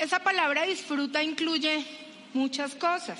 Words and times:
Esa 0.00 0.20
palabra 0.20 0.64
disfruta 0.64 1.22
incluye 1.22 1.84
muchas 2.32 2.74
cosas. 2.74 3.18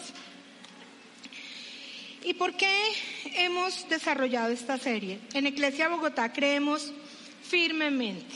¿Y 2.25 2.35
por 2.35 2.57
qué 2.57 2.73
hemos 3.37 3.87
desarrollado 3.91 4.51
esta 4.51 4.79
serie? 4.79 5.21
En 5.35 5.47
Iglesia 5.47 5.89
Bogotá 5.89 6.33
creemos 6.33 6.93
firmemente 7.43 8.35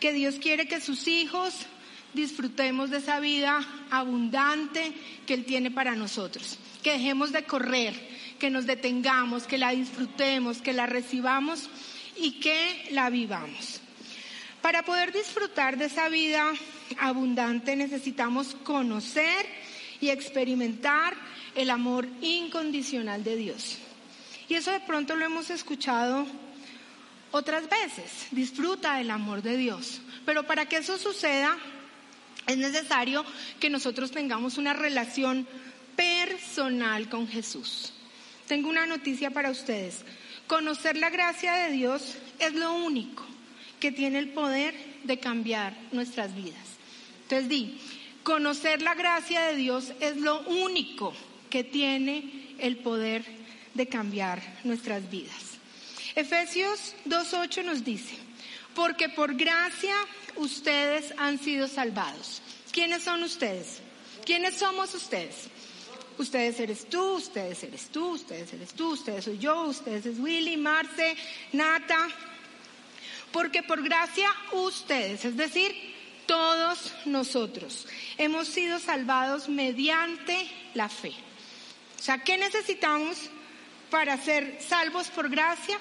que 0.00 0.12
Dios 0.12 0.36
quiere 0.40 0.66
que 0.66 0.80
sus 0.80 1.06
hijos 1.06 1.54
disfrutemos 2.12 2.90
de 2.90 2.98
esa 2.98 3.20
vida 3.20 3.60
abundante 3.90 4.92
que 5.24 5.34
Él 5.34 5.44
tiene 5.44 5.70
para 5.70 5.94
nosotros. 5.94 6.58
Que 6.82 6.92
dejemos 6.92 7.30
de 7.30 7.44
correr, 7.44 7.94
que 8.40 8.50
nos 8.50 8.66
detengamos, 8.66 9.44
que 9.44 9.58
la 9.58 9.70
disfrutemos, 9.70 10.60
que 10.60 10.72
la 10.72 10.86
recibamos 10.86 11.70
y 12.16 12.40
que 12.40 12.88
la 12.90 13.10
vivamos. 13.10 13.80
Para 14.60 14.82
poder 14.82 15.12
disfrutar 15.12 15.76
de 15.76 15.84
esa 15.84 16.08
vida 16.08 16.52
abundante 16.98 17.76
necesitamos 17.76 18.56
conocer 18.64 19.46
y 20.00 20.08
experimentar 20.08 21.14
el 21.54 21.70
amor 21.70 22.06
incondicional 22.20 23.24
de 23.24 23.36
Dios. 23.36 23.78
Y 24.48 24.54
eso 24.54 24.72
de 24.72 24.80
pronto 24.80 25.14
lo 25.16 25.24
hemos 25.24 25.50
escuchado 25.50 26.26
otras 27.30 27.68
veces. 27.68 28.26
Disfruta 28.30 28.96
del 28.96 29.10
amor 29.10 29.42
de 29.42 29.56
Dios. 29.56 30.00
Pero 30.24 30.46
para 30.46 30.66
que 30.66 30.78
eso 30.78 30.98
suceda 30.98 31.56
es 32.46 32.56
necesario 32.56 33.24
que 33.60 33.70
nosotros 33.70 34.10
tengamos 34.10 34.58
una 34.58 34.72
relación 34.72 35.46
personal 35.94 37.08
con 37.08 37.28
Jesús. 37.28 37.92
Tengo 38.48 38.68
una 38.68 38.86
noticia 38.86 39.30
para 39.30 39.50
ustedes. 39.50 40.04
Conocer 40.46 40.96
la 40.96 41.10
gracia 41.10 41.54
de 41.54 41.70
Dios 41.70 42.16
es 42.40 42.54
lo 42.54 42.72
único 42.74 43.24
que 43.78 43.92
tiene 43.92 44.18
el 44.18 44.30
poder 44.30 44.74
de 45.04 45.18
cambiar 45.20 45.76
nuestras 45.92 46.34
vidas. 46.34 46.69
Entonces 47.30 47.48
di, 47.48 47.80
conocer 48.24 48.82
la 48.82 48.94
gracia 48.96 49.42
de 49.42 49.54
Dios 49.54 49.92
es 50.00 50.16
lo 50.16 50.40
único 50.48 51.14
que 51.48 51.62
tiene 51.62 52.56
el 52.58 52.78
poder 52.78 53.24
de 53.74 53.86
cambiar 53.86 54.42
nuestras 54.64 55.08
vidas. 55.08 55.58
Efesios 56.16 56.96
2.8 57.06 57.64
nos 57.64 57.84
dice, 57.84 58.16
porque 58.74 59.08
por 59.10 59.36
gracia 59.36 59.94
ustedes 60.34 61.14
han 61.18 61.38
sido 61.38 61.68
salvados. 61.68 62.42
¿Quiénes 62.72 63.04
son 63.04 63.22
ustedes? 63.22 63.80
¿Quiénes 64.24 64.56
somos 64.56 64.92
ustedes? 64.92 65.50
Ustedes 66.18 66.58
eres 66.58 66.88
tú, 66.88 67.12
ustedes 67.12 67.62
eres 67.62 67.90
tú, 67.92 68.08
ustedes 68.08 68.52
eres 68.52 68.74
tú, 68.74 68.94
ustedes 68.94 69.26
soy 69.26 69.38
yo, 69.38 69.66
ustedes 69.66 70.04
es 70.04 70.18
Willy, 70.18 70.56
Marce, 70.56 71.16
Nata, 71.52 72.08
porque 73.30 73.62
por 73.62 73.84
gracia 73.84 74.28
ustedes, 74.52 75.24
es 75.24 75.36
decir, 75.36 75.99
todos 76.30 76.94
nosotros, 77.06 77.88
hemos 78.16 78.46
sido 78.46 78.78
salvados 78.78 79.48
mediante 79.48 80.48
la 80.74 80.88
fe. 80.88 81.12
O 81.98 82.00
sea, 82.00 82.18
¿qué 82.18 82.38
necesitamos 82.38 83.28
para 83.90 84.16
ser 84.16 84.62
salvos 84.62 85.08
por 85.08 85.28
gracia? 85.28 85.76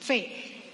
Fe. 0.00 0.64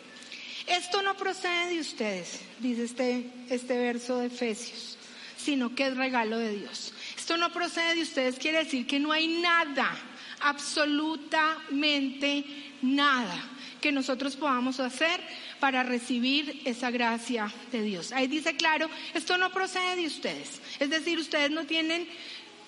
Esto 0.66 1.02
no 1.02 1.14
procede 1.18 1.74
de 1.74 1.80
ustedes, 1.80 2.40
dice 2.60 2.84
este, 2.84 3.30
este 3.50 3.76
verso 3.76 4.16
de 4.16 4.28
Efesios, 4.28 4.96
sino 5.36 5.74
que 5.74 5.88
es 5.88 5.94
regalo 5.94 6.38
de 6.38 6.56
Dios. 6.56 6.94
Esto 7.14 7.36
no 7.36 7.52
procede 7.52 7.96
de 7.96 8.02
ustedes, 8.02 8.38
quiere 8.38 8.64
decir 8.64 8.86
que 8.86 8.98
no 8.98 9.12
hay 9.12 9.28
nada, 9.42 9.94
absolutamente 10.40 12.42
nada 12.80 13.52
que 13.82 13.92
nosotros 13.92 14.36
podamos 14.36 14.80
hacer 14.80 15.20
para 15.60 15.82
recibir 15.82 16.62
esa 16.64 16.90
gracia 16.90 17.52
de 17.70 17.82
Dios. 17.82 18.12
Ahí 18.12 18.28
dice 18.28 18.56
claro, 18.56 18.88
esto 19.12 19.36
no 19.36 19.52
procede 19.52 19.96
de 19.96 20.06
ustedes. 20.06 20.62
Es 20.80 20.88
decir, 20.88 21.18
ustedes 21.18 21.50
no 21.50 21.66
tienen, 21.66 22.08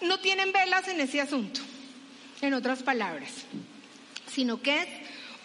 no 0.03 0.21
tienen 0.21 0.53
velas 0.53 0.89
en 0.89 1.01
ese 1.01 1.23
asunto, 1.23 1.61
en 2.43 2.53
otras 2.53 2.83
palabras, 2.83 3.31
sino 4.31 4.61
que 4.61 4.77
es 4.77 4.89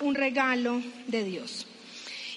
un 0.02 0.16
regalo 0.16 0.82
de 1.08 1.24
Dios. 1.24 1.68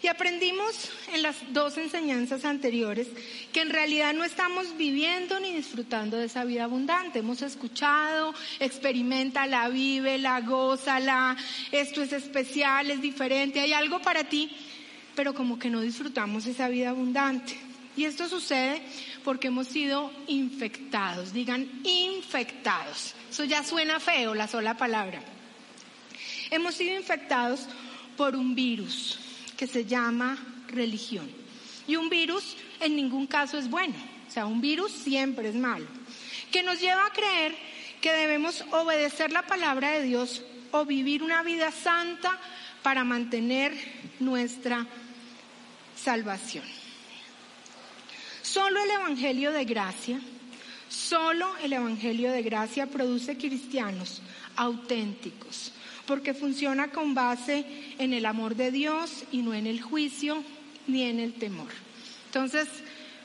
Y 0.03 0.09
aprendimos 0.09 0.91
en 1.15 1.23
las 1.23 1.37
dos 1.53 1.79
enseñanzas 1.79 2.45
anteriores 2.45 3.07
que 3.53 3.61
en 3.61 3.71
realidad 3.71 4.15
no 4.15 4.25
estamos 4.25 4.77
viviendo 4.77 5.39
ni 5.39 5.53
disfrutando 5.55 6.17
de 6.17 6.25
esa 6.27 6.45
vida 6.45 6.65
abundante. 6.65 7.19
Hemos 7.19 7.43
escuchado, 7.43 8.35
experimenta, 8.59 9.47
la 9.47 9.69
vive, 9.69 10.19
la 10.19 10.41
goza, 10.41 10.99
la, 11.01 11.37
esto 11.71 12.03
es 12.03 12.13
especial, 12.13 12.91
es 12.91 13.03
diferente, 13.03 13.61
hay 13.61 13.75
algo 13.75 14.01
para 14.01 14.25
ti, 14.25 14.51
pero 15.15 15.35
como 15.35 15.59
que 15.59 15.69
no 15.69 15.83
disfrutamos 15.83 16.47
esa 16.47 16.69
vida 16.69 16.91
abundante. 16.91 17.55
Y 17.95 18.05
esto 18.05 18.27
sucede 18.27 18.81
porque 19.23 19.49
hemos 19.49 19.69
sido 19.69 20.11
infectados, 20.27 21.35
digan 21.35 21.69
infectados. 21.85 23.15
Eso 23.31 23.45
ya 23.45 23.63
suena 23.63 24.01
feo, 24.01 24.35
la 24.35 24.49
sola 24.49 24.79
palabra. 24.79 25.23
Hemos 26.51 26.75
sido 26.75 26.97
infectados 26.97 27.67
por 28.17 28.35
un 28.35 28.55
virus 28.55 29.19
que 29.59 29.67
se 29.67 29.85
llama 29.85 30.39
religión. 30.69 31.31
Y 31.87 31.97
un 31.97 32.09
virus 32.09 32.57
en 32.83 32.97
ningún 32.97 33.27
caso 33.27 33.59
es 33.59 33.71
bueno. 33.71 33.95
O 34.29 34.31
sea, 34.31 34.47
un 34.47 34.61
virus 34.61 34.93
siempre 34.93 35.49
es 35.49 35.55
malo. 35.55 35.87
Que 36.51 36.63
nos 36.63 36.81
lleva 36.81 37.07
a 37.07 37.13
creer 37.13 37.55
que 38.01 38.13
debemos 38.13 38.65
obedecer 38.73 39.31
la 39.31 39.47
palabra 39.47 39.93
de 39.93 40.03
Dios 40.03 40.43
o 40.73 40.85
vivir 40.85 41.23
una 41.23 41.43
vida 41.43 41.71
santa 41.71 42.39
para 42.83 43.05
mantener 43.05 43.73
nuestra 44.21 44.87
salvación. 45.95 46.65
Solo 48.43 48.83
el 48.83 48.91
Evangelio 48.91 49.53
de 49.53 49.65
gracia, 49.65 50.21
solo 50.89 51.55
el 51.63 51.73
Evangelio 51.73 52.33
de 52.33 52.43
gracia 52.43 52.87
produce 52.87 53.37
cristianos 53.37 54.21
auténticos, 54.57 55.73
porque 56.07 56.35
funciona 56.35 56.91
con 56.91 57.15
base 57.15 57.65
en 57.99 58.13
el 58.13 58.27
amor 58.27 58.57
de 58.57 58.73
Dios 58.73 59.25
y 59.31 59.39
no 59.39 59.55
en 59.55 59.67
el 59.67 59.81
juicio 59.81 60.43
ni 60.89 61.05
en 61.05 61.21
el 61.21 61.35
temor. 61.35 61.71
Entonces, 62.35 62.67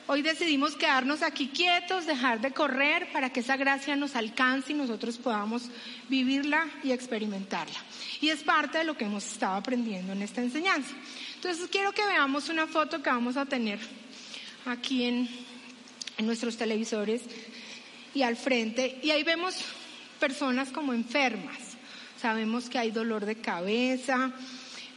hoy 0.06 0.20
decidimos 0.20 0.76
quedarnos 0.76 1.22
aquí 1.22 1.48
quietos, 1.48 2.04
dejar 2.04 2.42
de 2.42 2.52
correr 2.52 3.10
para 3.10 3.30
que 3.30 3.40
esa 3.40 3.56
gracia 3.56 3.96
nos 3.96 4.14
alcance 4.14 4.72
y 4.72 4.74
nosotros 4.74 5.16
podamos 5.16 5.70
vivirla 6.10 6.68
y 6.84 6.92
experimentarla. 6.92 7.78
Y 8.20 8.28
es 8.28 8.42
parte 8.42 8.76
de 8.76 8.84
lo 8.84 8.98
que 8.98 9.06
hemos 9.06 9.24
estado 9.24 9.54
aprendiendo 9.54 10.12
en 10.12 10.20
esta 10.20 10.42
enseñanza. 10.42 10.94
Entonces, 11.36 11.70
quiero 11.72 11.92
que 11.92 12.04
veamos 12.04 12.50
una 12.50 12.66
foto 12.66 13.02
que 13.02 13.08
vamos 13.08 13.38
a 13.38 13.46
tener 13.46 13.78
aquí 14.66 15.04
en, 15.04 15.26
en 16.18 16.26
nuestros 16.26 16.58
televisores 16.58 17.22
y 18.12 18.20
al 18.20 18.36
frente. 18.36 18.98
Y 19.02 19.10
ahí 19.10 19.22
vemos 19.22 19.54
personas 20.20 20.68
como 20.68 20.92
enfermas. 20.92 21.56
Sabemos 22.20 22.68
que 22.68 22.78
hay 22.78 22.90
dolor 22.90 23.24
de 23.24 23.36
cabeza, 23.36 24.32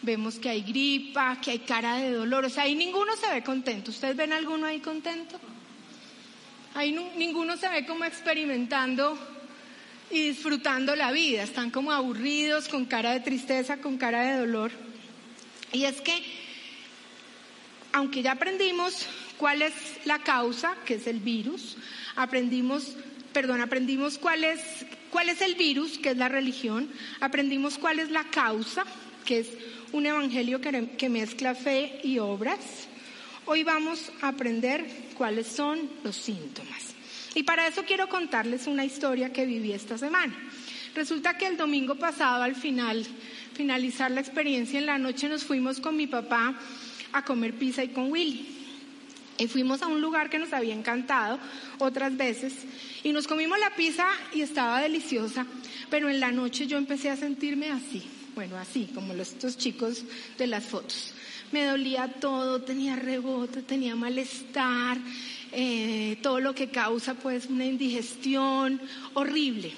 vemos 0.01 0.39
que 0.39 0.50
hay 0.50 0.62
gripa, 0.62 1.39
que 1.42 1.51
hay 1.51 1.59
cara 1.59 1.98
de 1.98 2.12
dolor. 2.12 2.45
O 2.45 2.50
sea, 2.50 2.63
ahí 2.63 2.75
ninguno 2.75 3.15
se 3.15 3.31
ve 3.31 3.44
contento. 3.44 3.92
¿Ustedes 3.92 4.15
ven 4.15 4.33
alguno 4.33 4.65
ahí 4.65 4.80
contento? 4.80 5.39
Ahí 6.74 6.95
ninguno 7.15 7.57
se 7.57 7.68
ve 7.69 7.86
como 7.86 8.06
experimentando 8.06 9.18
y 10.09 10.30
disfrutando 10.30 10.95
la 10.95 11.12
vida. 11.12 11.44
Están 11.44 11.69
como 11.69 11.92
aburridos, 11.92 12.68
con 12.68 12.86
cara 12.86 13.12
de 13.12 13.19
tristeza, 13.19 13.77
con 13.77 13.98
cara 13.98 14.21
de 14.21 14.39
dolor. 14.39 14.71
Y 15.74 15.86
es 15.86 16.01
que, 16.01 16.24
aunque 17.94 18.21
ya 18.21 18.33
aprendimos 18.33 19.07
cuál 19.38 19.62
es 19.62 19.74
la 20.06 20.19
causa, 20.19 20.75
que 20.86 20.95
es 20.95 21.07
el 21.07 21.19
virus, 21.19 21.77
aprendimos, 22.15 22.95
perdón, 23.33 23.62
aprendimos 23.62 24.18
cuál 24.18 24.44
es, 24.44 24.62
cuál 25.09 25.30
es 25.30 25.42
el 25.42 25.56
virus, 25.56 25.98
que 25.98 26.12
es 26.12 26.18
la 26.18 26.30
religión, 26.30 26.89
aprendimos 27.19 27.77
cuál 27.77 28.00
es 28.00 28.12
la 28.12 28.24
causa, 28.25 28.86
que 29.25 29.39
es 29.39 29.48
un 29.93 30.05
evangelio 30.05 30.61
que, 30.61 31.09
mezcla 31.09 31.55
fe 31.55 31.99
y 32.03 32.19
obras. 32.19 32.59
Hoy 33.45 33.63
vamos 33.63 34.11
a 34.21 34.29
aprender 34.29 34.85
cuáles 35.17 35.47
son 35.47 35.89
los 36.03 36.15
síntomas. 36.15 36.93
Y 37.35 37.43
para 37.43 37.67
eso 37.67 37.83
quiero 37.83 38.07
contarles 38.07 38.67
una 38.67 38.85
historia 38.85 39.33
que 39.33 39.45
viví 39.45 39.71
esta 39.71 39.97
semana. 39.97 40.33
Resulta 40.95 41.38
que 41.38 41.47
el 41.47 41.57
domingo 41.57 41.95
pasado, 41.95 42.43
al 42.43 42.55
final 42.55 43.05
finalizar 43.53 44.11
la 44.11 44.21
experiencia 44.21 44.79
en 44.79 44.85
la 44.85 44.97
noche 44.97 45.29
nos 45.29 45.43
fuimos 45.43 45.79
con 45.79 45.95
mi 45.95 46.07
papá 46.07 46.55
a 47.13 47.23
comer 47.23 47.53
pizza 47.53 47.83
y 47.83 47.89
con 47.89 48.11
Willy. 48.11 48.57
Y 49.38 49.47
fuimos 49.47 49.81
a 49.81 49.88
un 49.88 50.01
lugar 50.01 50.29
que 50.29 50.39
nos 50.39 50.53
había 50.53 50.73
encantado 50.73 51.39
otras 51.79 52.15
veces 52.15 52.53
y 53.03 53.11
nos 53.11 53.27
comimos 53.27 53.59
la 53.59 53.75
pizza 53.75 54.07
y 54.33 54.41
estaba 54.41 54.81
deliciosa, 54.81 55.45
pero 55.89 56.09
en 56.09 56.19
la 56.19 56.31
noche 56.31 56.67
yo 56.67 56.77
empecé 56.77 57.09
a 57.09 57.17
sentirme 57.17 57.71
así, 57.71 58.03
bueno, 58.36 58.57
así 58.57 58.89
como 58.94 59.13
los, 59.13 59.30
estos 59.30 59.57
chicos 59.57 60.04
de 60.38 60.48
las 60.48 60.66
fotos. 60.66 61.13
Me 61.51 61.66
dolía 61.66 62.07
todo, 62.07 62.62
tenía 62.62 62.95
rebote, 62.95 63.62
tenía 63.62 63.95
malestar, 63.95 64.98
eh, 65.51 66.18
todo 66.22 66.39
lo 66.39 66.56
que 66.56 66.69
causa 66.69 67.13
pues 67.16 67.48
una 67.48 67.66
indigestión 67.66 68.80
horrible. 69.13 69.74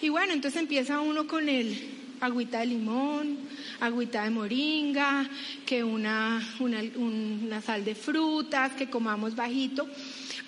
Y 0.00 0.08
bueno, 0.08 0.32
entonces 0.32 0.60
empieza 0.60 1.00
uno 1.00 1.28
con 1.28 1.48
el 1.48 1.78
agüita 2.20 2.60
de 2.60 2.66
limón, 2.66 3.38
agüita 3.80 4.24
de 4.24 4.30
moringa, 4.30 5.28
que 5.64 5.84
una, 5.84 6.42
una, 6.58 6.82
una 6.96 7.62
sal 7.62 7.84
de 7.84 7.94
frutas, 7.94 8.72
que 8.72 8.90
comamos 8.90 9.36
bajito. 9.36 9.88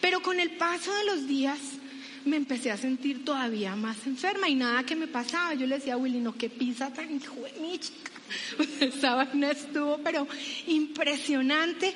Pero 0.00 0.20
con 0.20 0.40
el 0.40 0.50
paso 0.56 0.93
de 0.94 1.05
los 1.05 1.28
días 1.28 1.58
me 2.24 2.36
empecé 2.36 2.70
a 2.70 2.76
sentir 2.76 3.24
todavía 3.24 3.76
más 3.76 4.06
enferma 4.06 4.48
y 4.48 4.54
nada 4.54 4.84
que 4.84 4.96
me 4.96 5.06
pasaba. 5.06 5.54
Yo 5.54 5.66
le 5.66 5.76
decía 5.76 5.94
a 5.94 5.96
Willy, 5.96 6.20
no, 6.20 6.36
qué 6.36 6.48
pizza 6.48 6.92
tan 6.92 7.14
hijo 7.14 7.34
de 7.42 7.60
mi 7.60 7.78
chica. 7.78 8.10
Esa 8.80 9.14
vaina 9.14 9.50
estuvo, 9.50 9.98
pero 9.98 10.26
impresionante. 10.66 11.94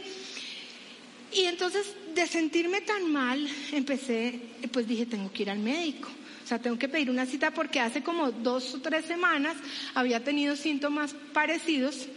Y 1.32 1.42
entonces, 1.42 1.94
de 2.14 2.26
sentirme 2.26 2.80
tan 2.80 3.10
mal, 3.12 3.46
empecé, 3.72 4.40
pues 4.72 4.86
dije, 4.86 5.06
tengo 5.06 5.32
que 5.32 5.42
ir 5.42 5.50
al 5.50 5.58
médico. 5.58 6.08
O 6.44 6.46
sea, 6.48 6.58
tengo 6.58 6.78
que 6.78 6.88
pedir 6.88 7.10
una 7.10 7.26
cita 7.26 7.50
porque 7.50 7.80
hace 7.80 8.02
como 8.02 8.32
dos 8.32 8.75
o 8.75 8.80
tres 8.80 9.04
semanas 9.04 9.56
había 9.94 10.25
tenido 10.25 10.56
síntomas 10.56 11.14
parecidos 11.32 12.08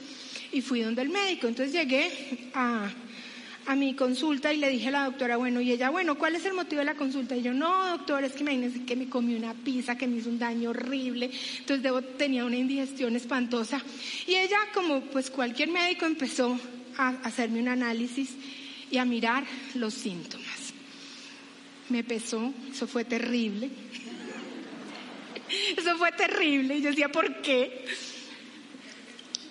y 0.53 0.61
fui 0.61 0.81
donde 0.81 1.01
el 1.01 1.09
médico. 1.09 1.47
Entonces 1.47 1.73
llegué 1.73 2.49
a, 2.53 2.89
a 3.67 3.75
mi 3.75 3.93
consulta 3.93 4.53
y 4.53 4.57
le 4.57 4.69
dije 4.69 4.87
a 4.87 4.91
la 4.91 5.05
doctora, 5.05 5.37
bueno, 5.37 5.61
y 5.61 5.71
ella, 5.71 5.89
bueno, 5.89 6.17
¿cuál 6.17 6.35
es 6.35 6.45
el 6.45 6.53
motivo 6.53 6.79
de 6.79 6.85
la 6.85 6.95
consulta? 6.95 7.35
Y 7.35 7.41
yo, 7.41 7.53
no, 7.53 7.97
doctor, 7.97 8.23
es 8.23 8.33
que 8.33 8.43
que 8.85 8.95
me 8.95 9.09
comí 9.09 9.35
una 9.35 9.53
pizza 9.53 9.97
que 9.97 10.07
me 10.07 10.17
hizo 10.17 10.29
un 10.29 10.39
daño 10.39 10.71
horrible, 10.71 11.31
entonces 11.59 11.83
debo, 11.83 12.01
tenía 12.01 12.45
una 12.45 12.57
indigestión 12.57 13.15
espantosa. 13.15 13.81
Y 14.27 14.35
ella, 14.35 14.57
como 14.73 15.01
pues 15.01 15.29
cualquier 15.29 15.69
médico, 15.69 16.05
empezó 16.05 16.59
a 16.97 17.09
hacerme 17.23 17.59
un 17.61 17.67
análisis 17.67 18.31
y 18.89 18.97
a 18.97 19.05
mirar 19.05 19.43
los 19.75 19.93
síntomas. 19.93 20.73
Me 21.89 22.03
pesó, 22.03 22.53
eso 22.71 22.87
fue 22.87 23.05
terrible. 23.05 23.69
Eso 25.75 25.97
fue 25.97 26.13
terrible. 26.13 26.77
Y 26.77 26.81
yo 26.81 26.91
decía, 26.91 27.09
¿por 27.09 27.41
qué? 27.41 27.85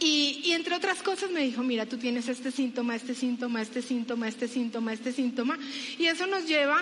Y, 0.00 0.40
y, 0.44 0.52
entre 0.52 0.74
otras 0.74 1.02
cosas 1.02 1.30
me 1.30 1.44
dijo, 1.44 1.62
mira, 1.62 1.84
tú 1.84 1.98
tienes 1.98 2.26
este 2.28 2.50
síntoma, 2.50 2.96
este 2.96 3.14
síntoma, 3.14 3.60
este 3.60 3.82
síntoma, 3.82 4.28
este 4.28 4.48
síntoma, 4.48 4.92
este 4.94 5.12
síntoma. 5.12 5.58
Y 5.98 6.06
eso 6.06 6.26
nos 6.26 6.46
lleva 6.46 6.80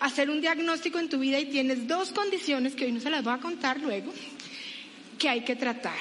a 0.00 0.06
hacer 0.06 0.30
un 0.30 0.40
diagnóstico 0.40 0.98
en 0.98 1.10
tu 1.10 1.18
vida 1.18 1.38
y 1.38 1.46
tienes 1.46 1.86
dos 1.86 2.10
condiciones 2.10 2.74
que 2.74 2.86
hoy 2.86 2.92
no 2.92 3.00
se 3.00 3.10
las 3.10 3.22
voy 3.22 3.34
a 3.34 3.38
contar 3.38 3.80
luego, 3.80 4.12
que 5.18 5.28
hay 5.28 5.42
que 5.42 5.56
tratar 5.56 5.98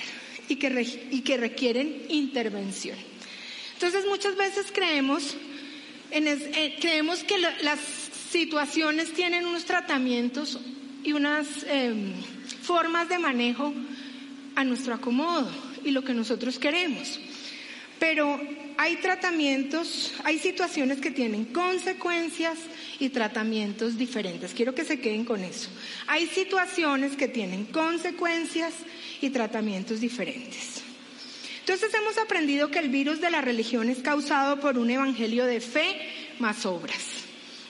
y 0.48 0.56
que, 0.56 1.38
requieren 1.38 2.06
intervención. 2.10 2.98
Entonces 3.74 4.06
muchas 4.06 4.38
veces 4.38 4.68
creemos, 4.72 5.36
en 6.12 6.28
es, 6.28 6.42
eh, 6.44 6.78
creemos 6.80 7.26
que 7.26 7.40
las 7.40 7.80
situaciones 8.30 9.14
tienen 9.14 9.46
unos 9.46 9.66
tratamientos 9.66 10.60
y 11.04 11.12
unas 11.12 11.48
eh, 11.68 11.94
formas 12.62 13.10
de 13.10 13.20
manejo 13.20 13.74
a 14.56 14.64
nuestro 14.64 14.94
acomodo 14.94 15.73
y 15.84 15.92
lo 15.92 16.04
que 16.04 16.14
nosotros 16.14 16.60
queremos. 16.60 17.20
Pero 18.00 18.40
hay 18.78 18.98
tratamientos, 18.98 20.14
hay 20.24 20.40
situaciones 20.40 21.00
que 21.00 21.12
tienen 21.12 21.46
consecuencias 21.46 22.58
y 23.00 23.10
tratamientos 23.10 23.98
diferentes. 23.98 24.54
Quiero 24.54 24.76
que 24.76 24.84
se 24.84 25.00
queden 25.00 25.26
con 25.26 25.44
eso. 25.44 25.70
Hay 26.08 26.28
situaciones 26.28 27.16
que 27.16 27.28
tienen 27.28 27.66
consecuencias 27.66 28.74
y 29.22 29.30
tratamientos 29.30 30.02
diferentes. 30.02 30.84
Entonces 31.62 31.94
hemos 31.94 32.18
aprendido 32.18 32.70
que 32.70 32.80
el 32.80 32.90
virus 32.90 33.22
de 33.22 33.32
la 33.32 33.40
religión 33.40 33.90
es 33.90 34.00
causado 34.00 34.60
por 34.60 34.78
un 34.78 34.90
evangelio 34.90 35.46
de 35.46 35.62
fe 35.62 35.96
más 36.40 36.66
obras. 36.66 37.00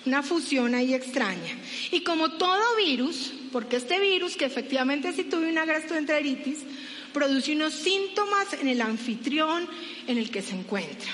Una 0.06 0.24
fusión 0.24 0.74
ahí 0.74 0.96
extraña. 0.96 1.56
Y 1.92 2.02
como 2.02 2.32
todo 2.32 2.76
virus, 2.76 3.32
porque 3.52 3.76
este 3.76 4.00
virus, 4.00 4.36
que 4.36 4.46
efectivamente 4.46 5.14
si 5.14 5.26
tuve 5.26 5.48
una 5.48 5.66
gastroenteritis, 5.66 6.60
produce 7.14 7.54
unos 7.54 7.74
síntomas 7.74 8.54
en 8.54 8.68
el 8.68 8.82
anfitrión 8.82 9.68
en 10.08 10.18
el 10.18 10.30
que 10.32 10.42
se 10.42 10.56
encuentra. 10.56 11.12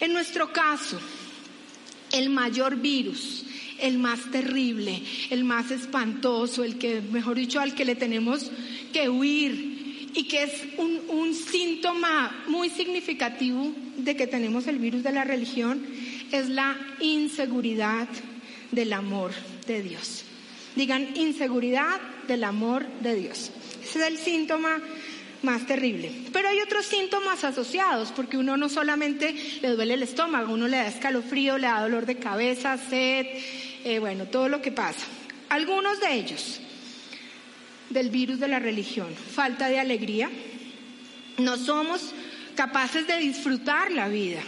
En 0.00 0.12
nuestro 0.12 0.52
caso, 0.52 0.98
el 2.12 2.30
mayor 2.30 2.76
virus, 2.76 3.44
el 3.78 3.98
más 3.98 4.30
terrible, 4.30 5.02
el 5.30 5.44
más 5.44 5.70
espantoso, 5.70 6.64
el 6.64 6.76
que, 6.78 7.00
mejor 7.00 7.36
dicho, 7.36 7.60
al 7.60 7.74
que 7.74 7.84
le 7.84 7.94
tenemos 7.94 8.50
que 8.92 9.08
huir 9.08 10.10
y 10.14 10.24
que 10.24 10.44
es 10.44 10.52
un, 10.78 11.34
síntoma 11.34 12.44
muy 12.48 12.70
significativo 12.70 13.72
de 13.98 14.16
que 14.16 14.26
tenemos 14.26 14.66
el 14.66 14.78
virus 14.78 15.02
de 15.02 15.12
la 15.12 15.24
religión, 15.24 15.84
es 16.32 16.48
la 16.48 16.76
inseguridad 17.00 18.08
del 18.72 18.92
amor 18.92 19.32
de 19.66 19.82
Dios. 19.82 20.24
Digan 20.74 21.16
inseguridad 21.16 22.00
del 22.26 22.44
amor 22.44 22.86
de 23.00 23.14
Dios. 23.14 23.50
Ese 23.88 24.00
es 24.00 24.06
el 24.06 24.18
síntoma 24.18 24.80
más 25.42 25.66
terrible. 25.66 26.10
Pero 26.32 26.48
hay 26.48 26.60
otros 26.60 26.86
síntomas 26.86 27.44
asociados, 27.44 28.10
porque 28.12 28.36
uno 28.36 28.56
no 28.56 28.68
solamente 28.68 29.34
le 29.62 29.68
duele 29.70 29.94
el 29.94 30.02
estómago, 30.02 30.52
uno 30.52 30.66
le 30.66 30.78
da 30.78 30.88
escalofrío, 30.88 31.56
le 31.56 31.68
da 31.68 31.82
dolor 31.82 32.04
de 32.04 32.16
cabeza, 32.16 32.78
sed, 32.78 33.26
eh, 33.84 33.98
bueno, 34.00 34.24
todo 34.24 34.48
lo 34.48 34.60
que 34.60 34.72
pasa. 34.72 35.06
Algunos 35.48 36.00
de 36.00 36.14
ellos 36.14 36.60
del 37.90 38.10
virus 38.10 38.40
de 38.40 38.48
la 38.48 38.58
religión, 38.58 39.14
falta 39.14 39.68
de 39.68 39.78
alegría, 39.78 40.28
no 41.38 41.56
somos 41.56 42.12
capaces 42.56 43.06
de 43.06 43.18
disfrutar 43.18 43.92
la 43.92 44.08
vida, 44.08 44.40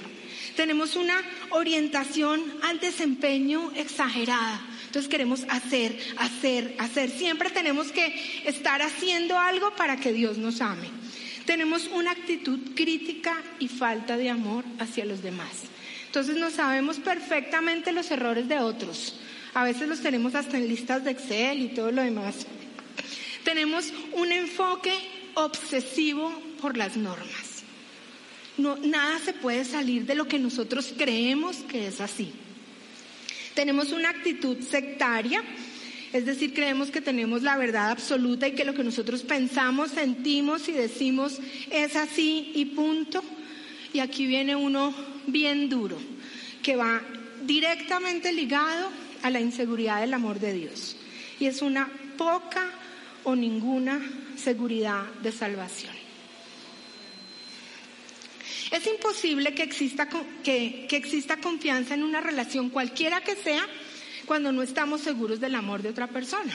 tenemos 0.56 0.96
una 0.96 1.14
orientación 1.50 2.43
al 2.62 2.81
desempeño 2.81 3.70
exagerada. 3.76 4.61
Entonces 4.98 5.12
queremos 5.12 5.44
hacer, 5.48 5.96
hacer, 6.16 6.74
hacer. 6.80 7.08
Siempre 7.08 7.50
tenemos 7.50 7.92
que 7.92 8.42
estar 8.44 8.82
haciendo 8.82 9.38
algo 9.38 9.70
para 9.76 9.96
que 9.96 10.12
Dios 10.12 10.38
nos 10.38 10.60
ame. 10.60 10.88
Tenemos 11.46 11.88
una 11.94 12.10
actitud 12.10 12.58
crítica 12.74 13.40
y 13.60 13.68
falta 13.68 14.17
de 14.17 14.28
amor 14.28 14.64
hacia 14.81 15.05
los 15.05 15.22
demás. 15.22 15.52
Entonces 16.06 16.36
no 16.36 16.50
sabemos 16.50 16.98
perfectamente 16.98 17.93
los 17.93 18.10
errores 18.10 18.48
de 18.48 18.58
otros. 18.58 19.20
A 19.55 19.62
veces 19.62 19.86
los 19.86 20.00
tenemos 20.00 20.34
hasta 20.34 20.58
en 20.58 20.67
listas 20.67 21.05
de 21.05 21.12
Excel 21.12 21.62
y 21.62 21.69
todo 21.69 21.93
lo 21.93 22.02
demás. 22.02 22.34
Tenemos 23.44 23.93
un 24.14 24.32
enfoque 24.32 24.98
obsesivo 25.34 26.32
por 26.60 26.76
las 26.76 26.96
normas. 26.96 27.62
No, 28.56 28.74
nada 28.78 29.20
se 29.20 29.32
puede 29.32 29.64
salir 29.64 30.06
de 30.06 30.17
lo 30.17 30.26
que 30.26 30.40
nosotros 30.40 30.93
creemos 30.98 31.58
que 31.58 31.86
es 31.86 32.00
así. 32.00 32.32
Tenemos 33.58 33.91
una 33.91 34.10
actitud 34.10 34.60
sectaria, 34.60 35.43
es 36.12 36.24
decir, 36.24 36.55
creemos 36.55 36.93
que 36.93 37.00
tenemos 37.00 37.43
la 37.43 37.56
verdad 37.56 37.91
absoluta 37.91 38.46
y 38.46 38.53
que 38.53 38.65
lo 38.65 38.72
que 38.72 38.84
nosotros 38.84 39.22
pensamos, 39.24 39.91
sentimos 39.91 40.69
y 40.69 40.72
decimos 40.74 41.41
es 41.69 41.96
así 41.96 42.53
y 42.55 42.67
punto. 42.67 43.20
Y 43.93 43.98
aquí 43.98 44.27
viene 44.27 44.55
uno 44.55 44.94
bien 45.27 45.69
duro, 45.69 45.98
que 46.62 46.77
va 46.77 47.03
directamente 47.46 48.32
ligado 48.32 48.91
a 49.22 49.31
la 49.31 49.41
inseguridad 49.41 50.03
del 50.03 50.15
amor 50.15 50.38
de 50.38 50.53
Dios. 50.53 50.94
Y 51.41 51.46
es 51.46 51.60
una 51.60 51.91
poca 52.17 52.65
o 53.24 53.34
ninguna 53.34 54.00
seguridad 54.36 55.03
de 55.20 55.32
salvación. 55.32 56.07
Es 58.70 58.87
imposible 58.87 59.55
que 59.55 59.63
exista, 59.63 60.08
que, 60.43 60.87
que 60.89 60.96
exista 60.96 61.39
confianza 61.39 61.94
en 61.94 62.03
una 62.03 62.20
relación 62.20 62.70
cualquiera 62.70 63.20
que 63.22 63.37
sea 63.37 63.67
cuando 64.27 64.53
no 64.53 64.63
estamos 64.63 65.01
seguros 65.01 65.41
del 65.41 65.55
amor 65.55 65.82
de 65.82 65.89
otra 65.89 66.06
persona. 66.06 66.53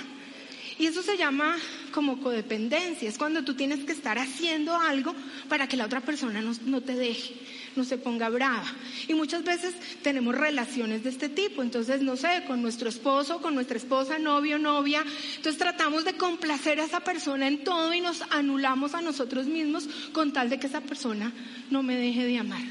Y 0.79 0.87
eso 0.87 1.03
se 1.03 1.17
llama 1.17 1.57
como 1.91 2.19
codependencia, 2.19 3.07
es 3.07 3.17
cuando 3.17 3.43
tú 3.43 3.53
tienes 3.55 3.83
que 3.85 3.91
estar 3.91 4.17
haciendo 4.17 4.75
algo 4.75 5.13
para 5.47 5.67
que 5.67 5.77
la 5.77 5.85
otra 5.85 6.01
persona 6.01 6.41
no, 6.41 6.53
no, 6.65 6.81
te 6.81 6.95
deje, 6.95 7.35
no 7.75 7.83
se 7.83 7.97
ponga 7.97 8.29
brava. 8.29 8.65
Y 9.07 9.13
muchas 9.13 9.43
veces 9.43 9.73
tenemos 10.01 10.35
relaciones 10.35 11.03
de 11.03 11.09
este 11.09 11.29
tipo, 11.29 11.61
entonces, 11.61 12.01
no 12.01 12.15
sé, 12.17 12.43
con 12.47 12.61
nuestro 12.61 12.89
esposo, 12.89 13.41
con 13.41 13.55
nuestra 13.55 13.77
esposa, 13.77 14.19
novio, 14.19 14.59
novia, 14.59 15.03
entonces 15.35 15.57
tratamos 15.57 16.05
de 16.05 16.13
complacer 16.13 16.79
a 16.79 16.85
esa 16.85 16.99
persona 17.01 17.47
en 17.47 17.63
todo 17.63 17.93
y 17.93 18.01
nos 18.01 18.21
anulamos 18.29 18.93
a 18.93 19.01
nosotros 19.01 19.47
mismos 19.47 19.87
con 20.11 20.33
tal 20.33 20.49
de 20.49 20.59
que 20.59 20.67
esa 20.67 20.81
persona 20.81 21.31
no 21.69 21.83
me 21.83 21.95
deje 21.95 22.25
de 22.25 22.37
amar. 22.37 22.63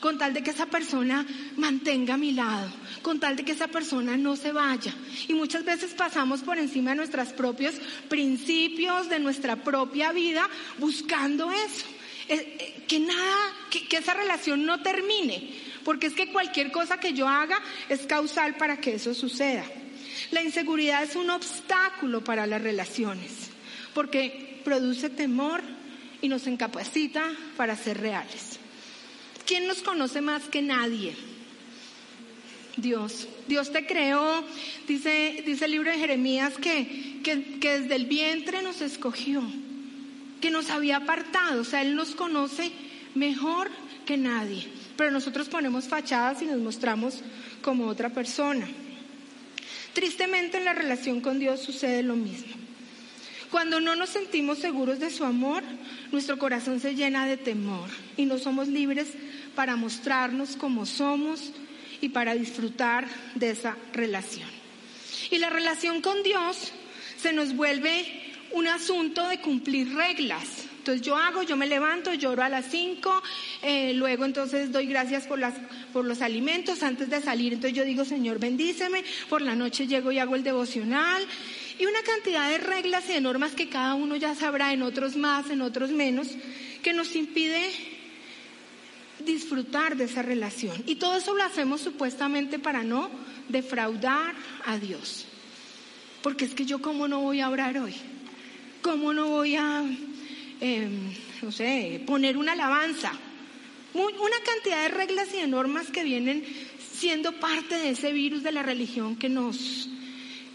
con 0.00 0.16
tal 0.16 0.32
de 0.32 0.42
que 0.42 0.50
esa 0.50 0.66
persona 0.66 1.26
mantenga 1.56 2.16
mi 2.16 2.32
lado, 2.32 2.70
con 3.02 3.18
tal 3.18 3.36
de 3.36 3.44
que 3.44 3.52
esa 3.52 3.68
persona 3.68 4.16
no 4.16 4.36
se 4.36 4.52
vaya. 4.52 4.94
Y 5.26 5.34
muchas 5.34 5.64
veces 5.64 5.92
pasamos 5.94 6.42
por 6.42 6.58
encima 6.58 6.90
de 6.90 6.96
nuestros 6.98 7.28
propios 7.30 7.74
principios, 8.08 9.08
de 9.08 9.18
nuestra 9.18 9.56
propia 9.56 10.12
vida, 10.12 10.48
buscando 10.78 11.50
eso. 11.50 11.97
Eh, 12.28 12.82
que 12.86 13.00
nada, 13.00 13.54
que, 13.70 13.96
esa 13.96 14.14
relación 14.14 14.64
no 14.64 14.82
termine, 14.82 15.50
porque 15.84 16.06
es 16.06 16.14
que 16.14 16.32
cualquier 16.32 16.70
cosa 16.70 16.98
que 16.98 17.12
yo 17.12 17.28
haga 17.28 17.60
es 17.88 18.06
causal 18.06 18.56
para 18.56 18.80
que 18.80 18.94
eso 18.94 19.14
suceda. 19.14 19.64
La 20.30 20.42
inseguridad 20.42 21.02
es 21.02 21.16
un 21.16 21.30
obstáculo 21.30 22.22
para 22.22 22.46
las 22.46 22.62
relaciones, 22.62 23.50
porque 23.94 24.60
produce 24.64 25.10
temor 25.10 25.62
y 26.20 26.28
nos 26.28 26.46
incapacita 26.46 27.30
para 27.56 27.76
ser 27.76 28.00
reales. 28.00 28.58
¿Quién 29.46 29.66
nos 29.66 29.82
conoce 29.82 30.20
más 30.20 30.44
que 30.44 30.60
nadie? 30.60 31.14
Dios. 32.76 33.28
Dios 33.46 33.72
te 33.72 33.86
creó, 33.86 34.44
dice, 34.86 35.42
dice 35.46 35.64
el 35.64 35.70
libro 35.72 35.90
de 35.90 35.98
Jeremías, 35.98 36.54
que, 36.58 37.20
que 37.22 37.80
desde 37.80 37.94
el 37.94 38.06
vientre 38.06 38.62
nos 38.62 38.82
escogió, 38.82 39.42
que 40.40 40.50
nos 40.50 40.70
había 40.70 40.98
apartado, 40.98 41.62
o 41.62 41.64
sea, 41.64 41.82
Él 41.82 41.94
nos 41.94 42.14
conoce 42.14 42.72
mejor 43.14 43.70
que 44.06 44.16
nadie, 44.16 44.68
pero 44.96 45.10
nosotros 45.10 45.48
ponemos 45.48 45.86
fachadas 45.86 46.42
y 46.42 46.46
nos 46.46 46.58
mostramos 46.58 47.22
como 47.62 47.86
otra 47.86 48.10
persona. 48.10 48.66
Tristemente 49.92 50.58
en 50.58 50.64
la 50.64 50.74
relación 50.74 51.20
con 51.20 51.38
Dios 51.38 51.60
sucede 51.60 52.02
lo 52.02 52.14
mismo. 52.14 52.54
Cuando 53.50 53.80
no 53.80 53.96
nos 53.96 54.10
sentimos 54.10 54.58
seguros 54.58 55.00
de 55.00 55.10
su 55.10 55.24
amor, 55.24 55.62
nuestro 56.12 56.38
corazón 56.38 56.80
se 56.80 56.94
llena 56.94 57.26
de 57.26 57.36
temor 57.36 57.88
y 58.16 58.26
no 58.26 58.38
somos 58.38 58.68
libres 58.68 59.08
para 59.54 59.74
mostrarnos 59.74 60.56
como 60.56 60.84
somos 60.86 61.52
y 62.00 62.10
para 62.10 62.34
disfrutar 62.34 63.08
de 63.34 63.50
esa 63.50 63.76
relación. 63.92 64.48
Y 65.30 65.38
la 65.38 65.50
relación 65.50 66.02
con 66.02 66.22
Dios 66.22 66.72
se 67.20 67.32
nos 67.32 67.56
vuelve 67.56 68.27
un 68.52 68.66
asunto 68.66 69.28
de 69.28 69.40
cumplir 69.40 69.94
reglas. 69.94 70.66
Entonces 70.78 71.06
yo 71.06 71.16
hago, 71.16 71.42
yo 71.42 71.56
me 71.56 71.66
levanto, 71.66 72.14
lloro 72.14 72.42
a 72.42 72.48
las 72.48 72.66
cinco, 72.66 73.22
eh, 73.62 73.92
luego 73.94 74.24
entonces 74.24 74.72
doy 74.72 74.86
gracias 74.86 75.26
por, 75.26 75.38
las, 75.38 75.54
por 75.92 76.06
los 76.06 76.22
alimentos 76.22 76.82
antes 76.82 77.10
de 77.10 77.20
salir, 77.20 77.52
entonces 77.52 77.76
yo 77.76 77.84
digo 77.84 78.06
Señor 78.06 78.38
bendíceme, 78.38 79.04
por 79.28 79.42
la 79.42 79.54
noche 79.54 79.86
llego 79.86 80.12
y 80.12 80.18
hago 80.18 80.34
el 80.34 80.42
devocional 80.42 81.26
y 81.78 81.84
una 81.84 82.02
cantidad 82.02 82.48
de 82.48 82.58
reglas 82.58 83.04
y 83.08 83.12
de 83.12 83.20
normas 83.20 83.52
que 83.52 83.68
cada 83.68 83.94
uno 83.94 84.16
ya 84.16 84.34
sabrá, 84.34 84.72
en 84.72 84.82
otros 84.82 85.16
más, 85.16 85.50
en 85.50 85.62
otros 85.62 85.90
menos, 85.90 86.28
que 86.82 86.92
nos 86.92 87.14
impide 87.14 87.70
disfrutar 89.20 89.96
de 89.96 90.04
esa 90.04 90.22
relación. 90.22 90.74
Y 90.86 90.96
todo 90.96 91.16
eso 91.16 91.34
lo 91.34 91.44
hacemos 91.44 91.80
supuestamente 91.80 92.58
para 92.58 92.82
no 92.82 93.10
defraudar 93.48 94.34
a 94.64 94.78
Dios. 94.78 95.26
Porque 96.22 96.44
es 96.44 96.54
que 96.54 96.66
yo 96.66 96.80
cómo 96.80 97.06
no 97.06 97.20
voy 97.20 97.40
a 97.40 97.48
orar 97.48 97.78
hoy, 97.78 97.94
cómo 98.82 99.12
no 99.12 99.28
voy 99.28 99.56
a, 99.56 99.82
em, 100.60 101.12
no 101.42 101.52
sé, 101.52 102.02
poner 102.06 102.36
una 102.36 102.52
alabanza. 102.52 103.12
Una 103.94 104.40
cantidad 104.44 104.82
de 104.82 104.88
reglas 104.88 105.28
y 105.34 105.38
de 105.38 105.46
normas 105.46 105.90
que 105.90 106.04
vienen 106.04 106.44
siendo 106.92 107.32
parte 107.32 107.76
de 107.76 107.90
ese 107.90 108.12
virus 108.12 108.42
de 108.42 108.52
la 108.52 108.62
religión 108.62 109.16
que 109.16 109.28
nos, 109.28 109.88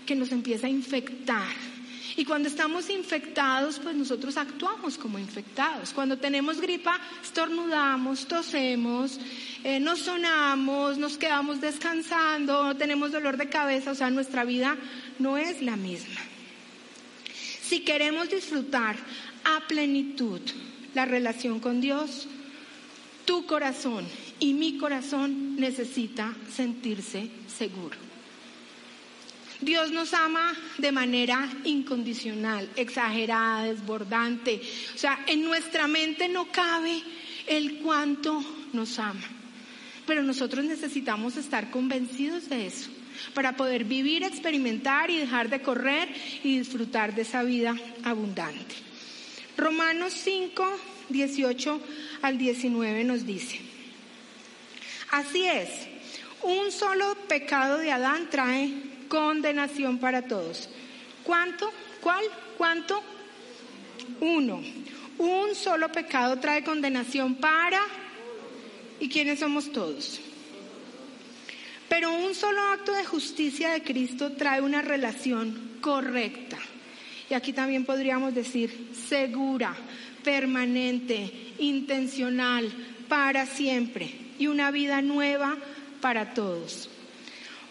que 0.06 0.16
nos 0.16 0.32
empieza 0.32 0.68
a 0.68 0.70
infectar 0.70 1.74
y 2.16 2.26
cuando 2.26 2.48
estamos 2.48 2.90
infectados, 2.90 3.80
pues 3.80 3.96
nosotros 3.96 4.38
actuamos 4.38 4.98
como 4.98 5.18
infectados. 5.18 5.94
Cuando 5.94 6.18
tenemos 6.18 6.62
gripa, 6.62 7.00
estornudamos, 7.24 8.28
tosemos, 8.28 9.20
eh, 9.64 9.80
nos 9.80 10.00
sonamos, 10.00 10.98
nos 10.98 11.18
quedamos 11.18 11.60
descansando, 11.60 12.76
tenemos 12.76 13.12
dolor 13.12 13.38
de 13.38 13.50
cabeza, 13.50 13.92
o 13.92 13.96
sea, 13.96 14.12
nuestra 14.12 14.44
vida 14.44 14.78
no 15.18 15.38
es 15.38 15.62
la 15.62 15.76
misma. 15.76 16.22
Si 17.74 17.80
queremos 17.80 18.30
disfrutar 18.30 18.96
a 19.46 19.68
plenitud 19.68 20.40
la 20.94 21.06
relación 21.06 21.60
con 21.60 21.82
Dios, 21.82 22.28
tu 23.26 23.48
corazón 23.48 24.06
y 24.40 24.54
mi 24.54 24.78
corazón 24.78 25.56
necesita 25.56 26.36
sentirse 26.56 27.32
seguro. 27.48 27.98
Dios 29.60 29.90
nos 29.90 30.14
ama 30.14 30.54
de 30.78 30.92
manera 30.92 31.50
incondicional, 31.64 32.70
exagerada, 32.76 33.64
desbordante. 33.64 34.62
O 34.94 34.98
sea, 35.00 35.26
en 35.26 35.44
nuestra 35.44 35.88
mente 35.88 36.30
no 36.30 36.52
cabe 36.52 37.02
el 37.48 37.80
cuánto 37.80 38.40
nos 38.72 39.00
ama. 39.00 39.26
Pero 40.06 40.22
nosotros 40.22 40.64
necesitamos 40.64 41.38
estar 41.38 41.72
convencidos 41.72 42.50
de 42.50 42.68
eso 42.68 42.92
para 43.34 43.56
poder 43.56 43.84
vivir, 43.84 44.24
experimentar 44.24 45.10
y 45.10 45.18
dejar 45.18 45.50
de 45.50 45.62
correr 45.62 46.10
y 46.44 46.58
disfrutar 46.60 47.14
de 47.16 47.24
esa 47.24 47.44
vida 47.44 47.76
abundante. 48.04 48.76
Romanos 49.58 50.14
5, 50.14 50.80
18 51.10 51.82
al 52.22 52.38
19 52.38 53.04
nos 53.04 53.26
dice, 53.26 53.60
así 55.12 55.46
es, 55.46 55.70
un 56.42 56.72
solo 56.72 57.16
pecado 57.28 57.78
de 57.78 57.92
Adán 57.92 58.30
trae 58.30 58.72
condenación 59.08 60.00
para 60.00 60.24
todos. 60.24 60.70
¿Cuánto? 61.24 61.72
¿Cuál? 62.02 62.26
¿Cuánto? 62.58 63.02
Uno. 64.20 64.62
Un 65.18 65.56
solo 65.56 65.92
pecado 65.92 66.40
trae 66.40 66.64
condenación 66.64 67.36
para... 67.36 67.80
¿Y 69.00 69.10
quiénes 69.10 69.40
somos 69.40 69.72
todos? 69.72 70.20
Pero 71.94 72.12
un 72.12 72.34
solo 72.34 72.60
acto 72.60 72.92
de 72.92 73.06
justicia 73.06 73.70
de 73.70 73.84
Cristo 73.84 74.32
trae 74.32 74.62
una 74.62 74.82
relación 74.82 75.78
correcta. 75.80 76.58
Y 77.30 77.36
aquí 77.36 77.54
también 77.54 77.86
podríamos 77.86 78.34
decir 78.34 78.90
segura, 79.08 79.76
permanente, 80.24 81.54
intencional, 81.60 82.68
para 83.08 83.46
siempre 83.46 84.12
y 84.40 84.48
una 84.48 84.72
vida 84.72 85.04
nueva 85.04 85.56
para 86.02 86.34
todos. 86.34 86.90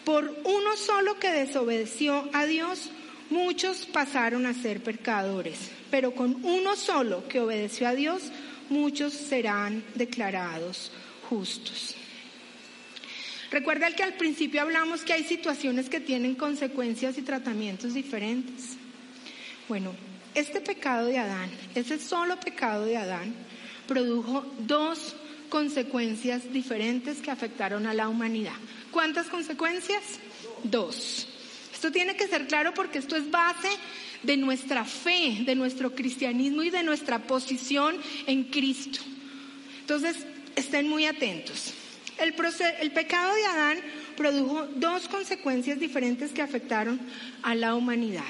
Por 0.04 0.32
uno 0.44 0.76
solo 0.76 1.18
que 1.18 1.32
desobedeció 1.32 2.30
a 2.32 2.46
Dios, 2.46 2.90
muchos 3.28 3.86
pasaron 3.86 4.46
a 4.46 4.54
ser 4.54 4.84
pecadores, 4.84 5.72
pero 5.90 6.14
con 6.14 6.44
uno 6.44 6.76
solo 6.76 7.26
que 7.26 7.40
obedeció 7.40 7.88
a 7.88 7.96
Dios, 7.96 8.30
muchos 8.70 9.14
serán 9.14 9.82
declarados 9.96 10.92
justos. 11.28 11.96
Recuerda 13.52 13.90
que 13.90 14.02
al 14.02 14.14
principio 14.14 14.62
hablamos 14.62 15.02
que 15.02 15.12
hay 15.12 15.24
situaciones 15.24 15.90
que 15.90 16.00
tienen 16.00 16.34
consecuencias 16.34 17.18
y 17.18 17.22
tratamientos 17.22 17.92
diferentes. 17.92 18.78
Bueno, 19.68 19.94
este 20.34 20.62
pecado 20.62 21.08
de 21.08 21.18
Adán, 21.18 21.50
ese 21.74 21.98
solo 21.98 22.40
pecado 22.40 22.86
de 22.86 22.96
Adán, 22.96 23.34
produjo 23.86 24.46
dos 24.60 25.14
consecuencias 25.50 26.50
diferentes 26.50 27.20
que 27.20 27.30
afectaron 27.30 27.86
a 27.86 27.92
la 27.92 28.08
humanidad. 28.08 28.56
¿Cuántas 28.90 29.26
consecuencias? 29.26 30.02
Dos. 30.64 31.28
Esto 31.74 31.92
tiene 31.92 32.16
que 32.16 32.28
ser 32.28 32.46
claro 32.46 32.72
porque 32.72 33.00
esto 33.00 33.16
es 33.16 33.30
base 33.30 33.68
de 34.22 34.38
nuestra 34.38 34.86
fe, 34.86 35.42
de 35.44 35.54
nuestro 35.54 35.94
cristianismo 35.94 36.62
y 36.62 36.70
de 36.70 36.82
nuestra 36.82 37.18
posición 37.18 37.96
en 38.26 38.44
Cristo. 38.44 39.00
Entonces, 39.80 40.16
estén 40.56 40.88
muy 40.88 41.04
atentos. 41.04 41.74
El, 42.18 42.92
pecado 42.92 43.34
de 43.34 43.44
Adán 43.44 43.78
produjo 44.16 44.66
dos 44.76 45.08
consecuencias 45.08 45.78
diferentes 45.80 46.32
que 46.32 46.42
afectaron 46.42 47.00
a 47.42 47.54
la 47.54 47.74
humanidad. 47.74 48.22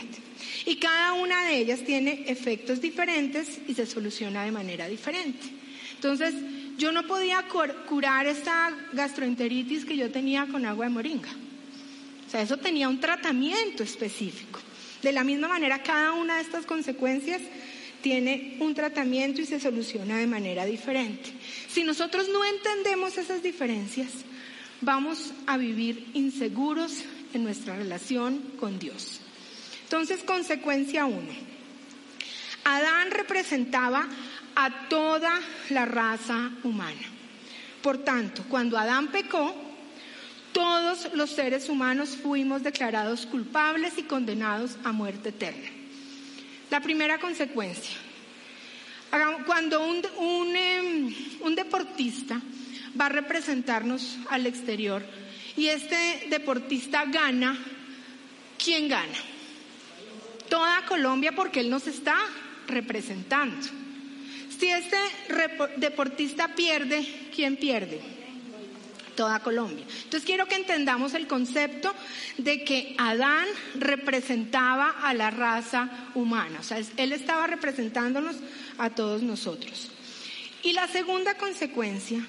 Y 0.66 0.76
cada 0.76 1.12
una 1.14 1.44
de 1.44 1.58
ellas 1.58 1.84
tiene 1.84 2.24
efectos 2.26 2.80
diferentes 2.80 3.60
y 3.66 3.74
se 3.74 3.86
soluciona 3.86 4.44
de 4.44 4.52
manera 4.52 4.88
diferente. 4.88 5.48
Entonces, 5.94 6.34
yo 6.78 6.92
no 6.92 7.06
podía 7.06 7.44
curar 7.88 8.26
esta 8.26 8.72
gastroenteritis 8.92 9.84
que 9.84 9.96
yo 9.96 10.10
tenía 10.10 10.46
con 10.46 10.64
agua 10.64 10.86
de 10.86 10.90
moringa. 10.90 11.30
O 12.26 12.30
sea, 12.30 12.42
eso 12.42 12.56
tenía 12.56 12.88
un 12.88 13.00
tratamiento 13.00 13.82
específico. 13.82 14.60
De 15.02 15.12
la 15.12 15.24
misma 15.24 15.48
manera, 15.48 15.82
cada 15.82 16.12
una 16.12 16.36
de 16.36 16.42
estas 16.42 16.64
consecuencias 16.64 17.42
tiene 18.02 18.56
un 18.60 18.74
tratamiento 18.74 19.40
y 19.40 19.46
se 19.46 19.60
soluciona 19.60 20.18
de 20.18 20.26
manera 20.26 20.64
diferente. 20.66 21.32
Si 21.68 21.84
nosotros 21.84 22.28
no 22.28 22.44
entendemos 22.44 23.16
esas 23.16 23.42
diferencias, 23.42 24.10
vamos 24.80 25.32
a 25.46 25.56
vivir 25.56 26.10
inseguros 26.14 27.04
en 27.32 27.44
nuestra 27.44 27.76
relación 27.76 28.38
con 28.58 28.78
Dios. 28.78 29.20
Entonces, 29.84 30.22
consecuencia 30.22 31.06
uno. 31.06 31.32
Adán 32.64 33.10
representaba 33.10 34.06
a 34.54 34.88
toda 34.88 35.32
la 35.70 35.84
raza 35.84 36.50
humana. 36.62 37.00
Por 37.82 37.98
tanto, 37.98 38.44
cuando 38.48 38.78
Adán 38.78 39.08
pecó, 39.08 39.54
todos 40.52 41.08
los 41.14 41.30
seres 41.30 41.68
humanos 41.68 42.16
fuimos 42.22 42.62
declarados 42.62 43.26
culpables 43.26 43.96
y 43.96 44.02
condenados 44.02 44.76
a 44.84 44.92
muerte 44.92 45.30
eterna. 45.30 45.68
La 46.72 46.80
primera 46.80 47.18
consecuencia, 47.18 47.98
cuando 49.44 49.84
un, 49.84 50.00
un, 50.16 50.56
em, 50.56 51.14
un 51.40 51.54
deportista 51.54 52.40
va 52.98 53.06
a 53.06 53.08
representarnos 53.10 54.16
al 54.30 54.46
exterior. 54.46 55.04
Y 55.54 55.66
este 55.66 56.28
deportista 56.30 57.04
gana, 57.04 57.58
¿quién 58.56 58.88
gana? 58.88 59.18
Toda 60.48 60.86
Colombia 60.86 61.32
porque 61.32 61.60
él 61.60 61.68
nos 61.68 61.86
está 61.86 62.16
representando. 62.68 63.68
Si 64.58 64.66
este 64.66 64.96
deportista 65.76 66.54
pierde, 66.54 67.06
¿quién 67.36 67.56
pierde? 67.56 68.00
Toda 69.16 69.40
Colombia. 69.40 69.84
Entonces 70.04 70.24
quiero 70.24 70.46
que 70.46 70.56
entendamos 70.56 71.14
el 71.14 71.26
concepto 71.26 71.94
de 72.38 72.64
que 72.64 72.94
Adán 72.98 73.46
representaba 73.74 74.90
a 75.02 75.14
la 75.14 75.30
raza 75.30 75.90
humana. 76.14 76.58
O 76.60 76.62
sea, 76.62 76.80
él 76.96 77.12
estaba 77.12 77.46
representándonos 77.46 78.36
a 78.78 78.90
todos 78.90 79.22
nosotros. 79.22 79.90
Y 80.62 80.72
la 80.72 80.86
segunda 80.88 81.34
consecuencia 81.34 82.24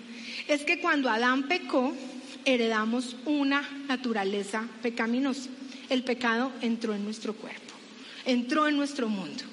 es 0.47 0.63
que 0.63 0.79
cuando 0.79 1.09
Adán 1.09 1.47
pecó, 1.47 1.95
heredamos 2.45 3.15
una 3.25 3.61
naturaleza 3.87 4.67
pecaminosa. 4.81 5.49
El 5.89 6.03
pecado 6.03 6.51
entró 6.61 6.93
en 6.93 7.03
nuestro 7.03 7.33
cuerpo, 7.33 7.73
entró 8.25 8.67
en 8.67 8.75
nuestro 8.75 9.07
mundo. 9.07 9.43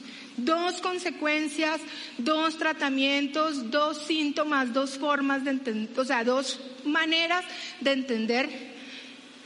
Dos 0.44 0.80
consecuencias, 0.80 1.80
dos 2.18 2.58
tratamientos, 2.58 3.70
dos 3.70 3.98
síntomas, 4.06 4.72
dos 4.72 4.98
formas 4.98 5.44
de 5.44 5.50
entender, 5.50 5.98
o 5.98 6.04
sea, 6.04 6.24
dos 6.24 6.60
maneras 6.84 7.44
de 7.80 7.92
entender 7.92 8.48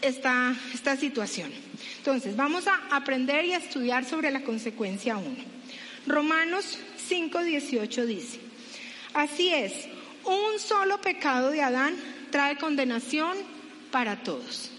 esta, 0.02 0.54
esta 0.72 0.96
situación. 0.96 1.50
Entonces, 1.98 2.36
vamos 2.36 2.66
a 2.66 2.80
aprender 2.90 3.44
y 3.44 3.52
a 3.52 3.58
estudiar 3.58 4.04
sobre 4.04 4.30
la 4.30 4.42
consecuencia 4.42 5.16
1. 5.16 5.26
Romanos 6.06 6.78
5:18 7.08 8.04
dice, 8.04 8.40
así 9.14 9.48
es, 9.48 9.72
un 10.24 10.58
solo 10.58 11.00
pecado 11.00 11.50
de 11.50 11.62
Adán 11.62 11.94
trae 12.30 12.56
condenación 12.56 13.36
para 13.90 14.22
todos. 14.22 14.73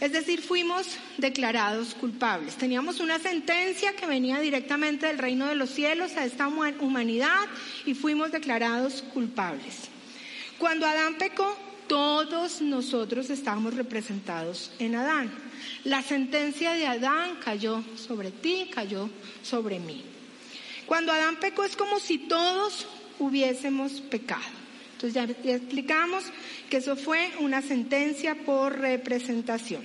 Es 0.00 0.12
decir, 0.12 0.42
fuimos 0.42 0.86
declarados 1.16 1.94
culpables. 1.94 2.54
Teníamos 2.54 3.00
una 3.00 3.18
sentencia 3.18 3.96
que 3.96 4.06
venía 4.06 4.38
directamente 4.38 5.06
del 5.06 5.18
reino 5.18 5.46
de 5.46 5.56
los 5.56 5.70
cielos 5.70 6.16
a 6.16 6.24
esta 6.24 6.46
humanidad 6.46 7.46
y 7.84 7.94
fuimos 7.94 8.30
declarados 8.30 9.02
culpables. 9.12 9.88
Cuando 10.58 10.86
Adán 10.86 11.16
pecó, 11.18 11.56
todos 11.88 12.60
nosotros 12.60 13.28
estábamos 13.30 13.74
representados 13.74 14.70
en 14.78 14.94
Adán. 14.94 15.32
La 15.82 16.02
sentencia 16.02 16.74
de 16.74 16.86
Adán 16.86 17.38
cayó 17.42 17.82
sobre 17.96 18.30
ti, 18.30 18.70
cayó 18.72 19.10
sobre 19.42 19.80
mí. 19.80 20.04
Cuando 20.86 21.12
Adán 21.12 21.36
pecó 21.40 21.64
es 21.64 21.76
como 21.76 21.98
si 21.98 22.18
todos 22.18 22.86
hubiésemos 23.18 24.00
pecado. 24.00 24.67
Entonces 25.00 25.14
ya, 25.44 25.52
explicamos 25.54 26.24
que 26.68 26.78
eso 26.78 26.96
fue 26.96 27.30
una 27.38 27.62
sentencia 27.62 28.34
por 28.34 28.80
representación. 28.80 29.84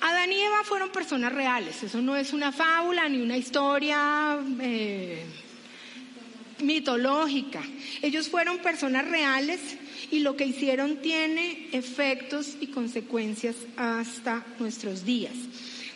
Adán 0.00 0.30
y 0.30 0.40
Eva 0.40 0.62
fueron 0.62 0.90
personas 0.90 1.32
reales, 1.32 1.82
eso 1.82 2.00
no 2.00 2.14
es 2.14 2.32
una 2.32 2.52
fábula 2.52 3.08
ni 3.08 3.20
una 3.20 3.36
historia 3.36 4.38
eh, 4.60 5.24
mitológica. 6.62 7.62
Ellos 8.00 8.28
fueron 8.28 8.58
personas 8.58 9.08
reales 9.08 9.58
y 10.12 10.20
lo 10.20 10.36
que 10.36 10.46
hicieron 10.46 10.98
tiene 10.98 11.70
efectos 11.72 12.56
y 12.60 12.68
consecuencias 12.68 13.56
hasta 13.76 14.46
nuestros 14.60 15.04
días. 15.04 15.34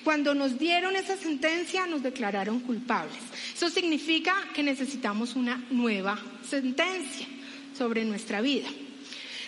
Cuando 0.08 0.34
nos 0.34 0.58
dieron 0.58 0.96
esa 0.96 1.18
sentencia 1.18 1.86
nos 1.86 2.02
declararon 2.02 2.60
culpables. 2.60 3.18
Eso 3.54 3.68
significa 3.68 4.34
que 4.54 4.62
necesitamos 4.62 5.36
una 5.36 5.62
nueva 5.68 6.18
sentencia 6.48 7.26
sobre 7.76 8.06
nuestra 8.06 8.40
vida. 8.40 8.70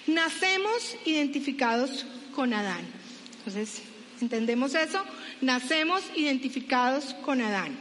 Nacemos 0.06 0.98
identificados 1.06 2.04
con 2.34 2.52
Adán. 2.52 2.84
Entonces, 3.38 3.80
¿entendemos 4.20 4.74
eso? 4.74 5.02
Nacemos 5.40 6.02
identificados 6.14 7.14
con 7.24 7.40
Adán. 7.40 7.74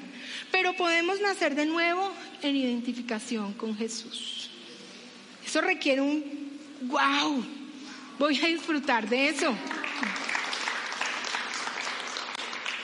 Pero 0.50 0.71
podemos 0.71 1.19
nacer 1.19 1.55
de 1.55 1.65
nuevo 1.65 2.13
en 2.41 2.55
identificación 2.55 3.55
con 3.55 3.75
Jesús. 3.75 4.51
Eso 5.45 5.59
requiere 5.59 6.00
un 6.00 6.24
wow. 6.83 7.44
Voy 8.18 8.39
a 8.42 8.48
disfrutar 8.48 9.09
de 9.09 9.27
eso. 9.27 9.53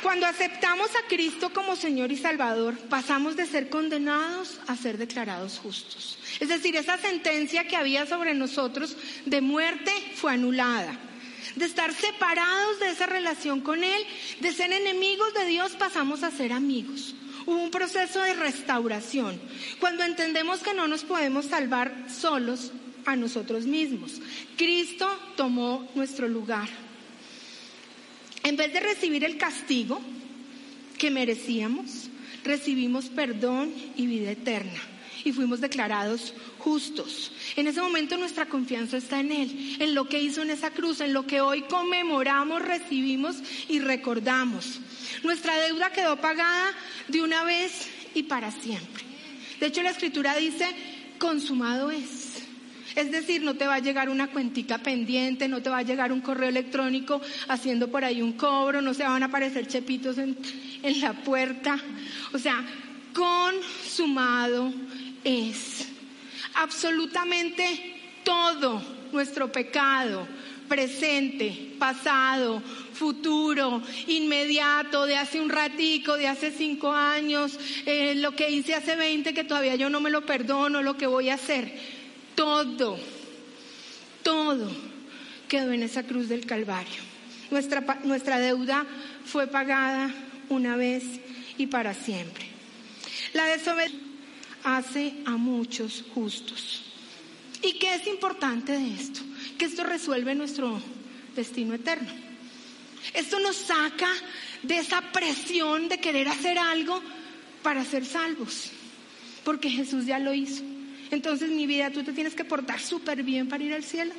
Cuando 0.06 0.28
aceptamos 0.28 0.92
a 0.92 1.08
Cristo 1.08 1.52
como 1.52 1.76
Señor 1.76 2.12
y 2.12 2.16
Salvador, 2.16 2.78
pasamos 2.90 3.36
de 3.36 3.48
ser 3.48 3.70
condenados 3.70 4.60
a 4.68 4.76
ser 4.76 5.00
declarados 5.00 5.58
justos. 5.58 6.20
Es 6.40 6.48
decir, 6.48 6.76
esa 6.76 7.00
sentencia 7.00 7.68
que 7.68 7.76
había 7.76 8.06
sobre 8.06 8.36
nosotros 8.36 8.96
de 9.26 9.42
muerte 9.42 9.92
fue 10.14 10.34
anulada. 10.34 10.96
De 11.56 11.66
estar 11.66 11.92
separados 11.92 12.80
de 12.80 12.92
esa 12.92 13.08
relación 13.08 13.62
con 13.62 13.84
Él, 13.84 14.06
de 14.42 14.54
ser 14.54 14.72
enemigos 14.72 15.34
de 15.34 15.46
Dios, 15.46 15.72
pasamos 15.72 16.22
a 16.22 16.30
ser 16.30 16.54
amigos. 16.54 17.16
Hubo 17.48 17.64
un 17.64 17.72
proceso 17.72 18.22
de 18.22 18.36
restauración. 18.36 19.42
Cuando 19.80 20.04
entendemos 20.04 20.60
que 20.60 20.76
no 20.76 20.88
nos 20.88 21.04
podemos 21.04 21.46
salvar 21.46 21.92
solos 22.12 22.72
a 23.08 23.16
nosotros 23.16 23.66
mismos, 23.66 24.22
Cristo 24.56 25.10
tomó 25.36 25.90
nuestro 25.96 26.28
lugar. 26.28 26.85
En 28.46 28.58
vez 28.58 28.72
de 28.72 28.80
recibir 28.80 29.24
el 29.24 29.40
castigo 29.40 30.00
que 31.00 31.10
merecíamos, 31.10 32.12
recibimos 32.44 33.06
perdón 33.08 33.74
y 33.98 34.06
vida 34.06 34.30
eterna 34.30 34.80
y 35.24 35.32
fuimos 35.32 35.62
declarados 35.62 36.32
justos. 36.60 37.32
En 37.56 37.66
ese 37.66 37.82
momento 37.82 38.18
nuestra 38.18 38.46
confianza 38.46 38.98
está 38.98 39.20
en 39.20 39.32
Él, 39.32 39.78
en 39.80 39.96
lo 39.96 40.08
que 40.08 40.22
hizo 40.22 40.44
en 40.44 40.52
esa 40.52 40.70
cruz, 40.70 41.02
en 41.02 41.12
lo 41.12 41.26
que 41.26 41.42
hoy 41.42 41.64
conmemoramos, 41.64 42.62
recibimos 42.62 43.38
y 43.68 43.80
recordamos. 43.80 44.80
Nuestra 45.24 45.58
deuda 45.62 45.92
quedó 45.92 46.22
pagada 46.22 46.72
de 47.08 47.24
una 47.24 47.44
vez 47.44 47.88
y 48.14 48.24
para 48.24 48.52
siempre. 48.52 49.04
De 49.60 49.66
hecho, 49.66 49.82
la 49.82 49.90
escritura 49.90 50.36
dice, 50.36 50.68
consumado 51.18 51.90
es. 51.90 52.35
Es 52.96 53.12
decir, 53.12 53.44
no 53.44 53.56
te 53.56 53.68
va 53.68 53.76
a 53.76 53.80
llegar 53.80 54.10
una 54.10 54.28
cuentica 54.28 54.78
pendiente, 54.78 55.50
no 55.50 55.62
te 55.62 55.70
va 55.70 55.80
a 55.80 55.84
llegar 55.84 56.14
un 56.14 56.22
correo 56.22 56.48
electrónico 56.48 57.22
haciendo 57.50 57.90
por 57.90 58.06
ahí 58.06 58.22
un 58.22 58.34
cobro, 58.34 58.82
no 58.82 58.94
se 58.94 59.04
van 59.04 59.22
a 59.22 59.26
aparecer 59.26 59.68
chepitos 59.68 60.18
en, 60.18 60.38
la 61.02 61.12
puerta. 61.12 61.78
O 62.34 62.40
sea, 62.40 62.64
consumado 63.14 64.72
es 65.24 65.90
absolutamente 66.54 67.96
todo 68.24 68.82
nuestro 69.12 69.52
pecado, 69.52 70.26
presente, 70.70 71.74
pasado, 71.78 72.62
futuro, 72.94 73.82
inmediato, 74.08 75.06
de 75.06 75.18
hace 75.18 75.42
un 75.42 75.50
ratico, 75.50 76.16
de 76.16 76.30
hace 76.30 76.52
cinco 76.52 76.94
años, 76.94 77.60
eh, 77.86 78.16
lo 78.16 78.36
que 78.36 78.50
hice 78.50 78.74
hace 78.74 78.96
veinte 78.96 79.34
que 79.34 79.44
todavía 79.44 79.76
yo 79.76 79.90
no 79.90 80.00
me 80.00 80.10
lo 80.10 80.26
perdono, 80.26 80.82
lo 80.82 80.96
que 80.96 81.08
voy 81.08 81.30
a 81.30 81.34
hacer 81.34 82.05
todo, 82.36 82.98
todo 84.24 84.72
quedó 85.48 85.72
en 85.72 85.84
esa 85.84 86.04
cruz 86.04 86.30
del 86.30 86.46
Calvario. 86.46 87.02
Nuestra, 87.52 87.82
nuestra 88.04 88.40
deuda 88.40 88.86
fue 89.26 89.48
pagada 89.48 90.14
una 90.50 90.76
vez 90.76 91.04
y 91.58 91.68
para 91.68 91.94
siempre. 91.94 92.46
La 93.34 93.46
desobediencia 93.46 94.06
hace 94.66 95.14
a 95.26 95.38
muchos 95.38 96.04
justos. 96.14 96.82
¿Y 97.62 97.74
qué 97.74 97.96
es 97.96 98.08
importante 98.08 98.74
de 98.74 98.94
esto? 98.94 99.22
Que 99.58 99.66
esto 99.66 99.84
resuelve 99.84 100.36
nuestro 100.36 100.82
destino 101.36 101.76
eterno. 101.76 102.10
Esto 103.14 103.40
nos 103.40 103.56
saca 103.56 104.10
de 104.64 104.80
esa 104.80 105.02
presión 105.12 105.88
de 105.88 106.00
querer 106.00 106.28
hacer 106.28 106.58
algo 106.58 107.02
para 107.62 107.86
ser 107.86 108.06
salvos, 108.06 108.72
porque 109.44 109.70
Jesús 109.70 110.06
ya 110.06 110.18
lo 110.18 110.34
hizo. 110.34 110.64
Entonces, 111.12 111.50
mi 111.50 111.68
vida, 111.68 111.92
tú 111.92 112.04
te 112.04 112.14
tienes 112.14 112.36
que 112.36 112.46
portar 112.46 112.80
súper 112.80 113.22
bien 113.24 113.48
para 113.48 113.64
ir 113.64 113.74
al 113.74 113.84
cielo. 113.84 114.14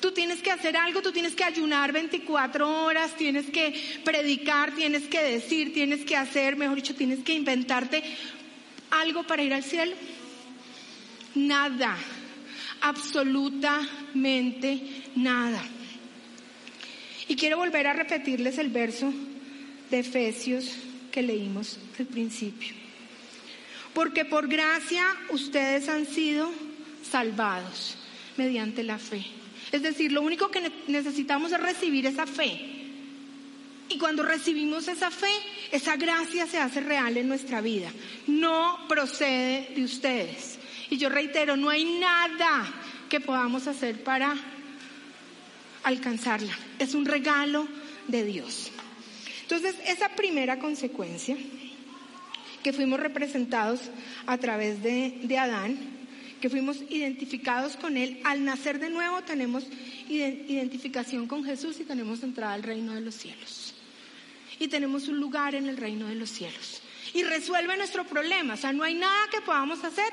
Tú 0.00 0.10
tienes 0.10 0.42
que 0.42 0.50
hacer 0.50 0.76
algo, 0.76 1.00
tú 1.00 1.12
tienes 1.12 1.36
que 1.36 1.44
ayunar 1.44 1.92
24 1.92 2.84
horas, 2.84 3.14
tienes 3.16 3.48
que 3.50 4.00
predicar, 4.04 4.74
tienes 4.74 5.04
que 5.04 5.22
decir, 5.22 5.72
tienes 5.72 6.04
que 6.04 6.16
hacer, 6.16 6.56
mejor 6.56 6.74
dicho, 6.74 6.96
tienes 6.96 7.20
que 7.20 7.34
inventarte 7.34 8.02
algo 8.90 9.22
para 9.22 9.44
ir 9.44 9.54
al 9.54 9.62
cielo. 9.62 9.94
Nada, 11.36 11.96
absolutamente 12.80 14.82
nada. 15.14 15.62
Y 17.28 17.36
quiero 17.36 17.58
volver 17.58 17.86
a 17.86 17.92
repetirles 17.92 18.58
el 18.58 18.70
verso 18.70 19.14
de 19.88 20.00
Efesios 20.00 20.74
que 21.12 21.22
leímos 21.22 21.78
al 22.00 22.06
principio 22.06 22.81
porque 23.94 24.24
por 24.24 24.48
gracia 24.48 25.04
ustedes 25.30 25.88
han 25.88 26.06
sido 26.06 26.50
salvados 27.08 27.96
mediante 28.36 28.82
la 28.82 28.98
fe. 28.98 29.24
Es 29.70 29.82
decir, 29.82 30.12
lo 30.12 30.22
único 30.22 30.50
que 30.50 30.70
necesitamos 30.88 31.52
es 31.52 31.60
recibir 31.60 32.06
esa 32.06 32.26
fe. 32.26 32.68
Y 33.88 33.98
cuando 33.98 34.22
recibimos 34.22 34.88
esa 34.88 35.10
fe, 35.10 35.32
esa 35.70 35.96
gracia 35.96 36.46
se 36.46 36.58
hace 36.58 36.80
real 36.80 37.16
en 37.16 37.28
nuestra 37.28 37.60
vida. 37.60 37.90
No 38.26 38.86
procede 38.88 39.72
de 39.74 39.84
ustedes. 39.84 40.58
Y 40.88 40.98
yo 40.98 41.08
reitero, 41.08 41.56
no 41.56 41.68
hay 41.68 41.84
nada 41.84 42.72
que 43.08 43.20
podamos 43.20 43.66
hacer 43.66 44.02
para 44.02 44.34
alcanzarla. 45.84 46.56
Es 46.78 46.94
un 46.94 47.04
regalo 47.04 47.68
de 48.08 48.24
Dios. 48.24 48.70
Entonces, 49.42 49.74
esa 49.86 50.10
primera 50.10 50.58
consecuencia, 50.58 51.36
que 52.62 52.72
fuimos 52.72 53.00
representados 53.00 53.80
a 54.26 54.38
través 54.38 54.82
de, 54.82 55.18
de 55.22 55.38
Adán, 55.38 55.78
que 56.40 56.50
fuimos 56.50 56.82
identificados 56.90 57.76
con 57.76 57.96
Él, 57.96 58.20
al 58.24 58.44
nacer 58.44 58.78
de 58.78 58.90
nuevo 58.90 59.22
tenemos 59.22 59.64
identificación 60.08 61.26
con 61.26 61.44
Jesús 61.44 61.78
y 61.80 61.84
tenemos 61.84 62.22
entrada 62.22 62.54
al 62.54 62.62
reino 62.62 62.94
de 62.94 63.00
los 63.00 63.14
cielos. 63.14 63.74
Y 64.58 64.68
tenemos 64.68 65.08
un 65.08 65.18
lugar 65.18 65.54
en 65.54 65.68
el 65.68 65.76
reino 65.76 66.06
de 66.08 66.14
los 66.14 66.30
cielos. 66.30 66.82
Y 67.14 67.24
resuelve 67.24 67.76
nuestro 67.76 68.04
problema. 68.04 68.54
O 68.54 68.56
sea, 68.56 68.72
no 68.72 68.84
hay 68.84 68.94
nada 68.94 69.28
que 69.30 69.40
podamos 69.40 69.82
hacer 69.84 70.08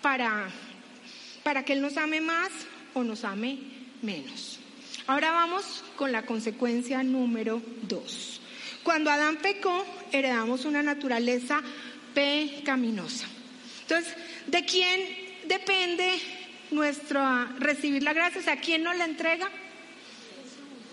para, 0.00 0.48
para 1.42 1.64
que 1.64 1.72
Él 1.72 1.82
nos 1.82 1.96
ame 1.96 2.20
más 2.20 2.50
o 2.94 3.04
nos 3.04 3.24
ame 3.24 3.58
menos. 4.02 4.58
Ahora 5.06 5.32
vamos 5.32 5.84
con 5.96 6.12
la 6.12 6.24
consecuencia 6.24 7.02
número 7.02 7.60
dos. 7.82 8.40
Cuando 8.82 9.10
Adán 9.10 9.36
pecó, 9.36 9.84
heredamos 10.10 10.64
una 10.64 10.82
naturaleza 10.82 11.62
pecaminosa. 12.14 13.26
Entonces, 13.82 14.14
¿de 14.46 14.64
quién 14.64 15.00
depende 15.46 16.18
nuestro 16.70 17.44
recibir 17.58 18.02
la 18.02 18.12
gracia? 18.12 18.40
O 18.40 18.44
sea, 18.44 18.60
¿quién 18.60 18.82
nos 18.82 18.96
la 18.96 19.04
entrega? 19.04 19.50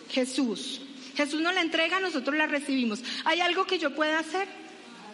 Jesús. 0.09 0.81
Jesús 1.15 1.41
nos 1.41 1.53
la 1.53 1.61
entrega, 1.61 1.99
nosotros 1.99 2.35
la 2.35 2.47
recibimos. 2.47 3.03
¿Hay 3.25 3.41
algo 3.41 3.65
que 3.65 3.77
yo 3.77 3.93
pueda 3.93 4.19
hacer? 4.19 4.47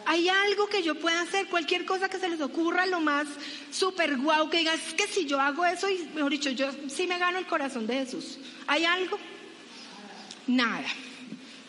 ¿Hay 0.06 0.30
algo 0.30 0.68
que 0.68 0.84
yo 0.84 0.96
pueda 0.96 1.22
hacer? 1.22 1.48
Cualquier 1.48 1.84
cosa 1.84 2.10
que 2.10 2.20
se 2.20 2.30
les 2.30 2.42
ocurra, 2.42 2.86
lo 2.86 3.02
más 3.02 3.28
súper 3.72 4.18
guau, 4.18 4.50
que 4.50 4.60
digas, 4.60 4.80
es 4.88 4.94
que 4.94 5.08
si 5.08 5.26
yo 5.26 5.42
hago 5.42 5.66
eso, 5.66 5.90
y 5.90 6.08
mejor 6.14 6.32
dicho, 6.32 6.52
yo 6.52 6.70
sí 6.88 7.08
me 7.08 7.18
gano 7.18 7.40
el 7.40 7.48
corazón 7.48 7.88
de 7.88 7.96
Jesús. 7.96 8.38
¿Hay 8.68 8.86
algo? 8.86 9.18
Nada. 10.48 10.86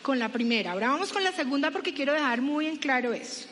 Con 0.03 0.19
la 0.19 0.29
primera. 0.29 0.73
Ahora 0.73 0.89
vamos 0.89 1.11
con 1.11 1.23
la 1.23 1.31
segunda 1.31 1.71
porque 1.71 1.93
quiero 1.93 2.13
dejar 2.13 2.41
muy 2.41 2.67
en 2.67 2.77
claro 2.77 3.13
eso. 3.13 3.47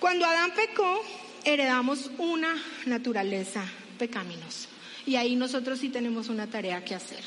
Cuando 0.00 0.26
Adán 0.26 0.52
pecó, 0.54 1.02
heredamos 1.44 2.10
una 2.18 2.54
naturaleza 2.86 3.64
pecaminosa. 3.98 4.68
Y 5.06 5.16
ahí 5.16 5.34
nosotros 5.34 5.80
sí 5.80 5.88
tenemos 5.88 6.28
una 6.28 6.46
tarea 6.46 6.84
que 6.84 6.94
hacer. 6.94 7.24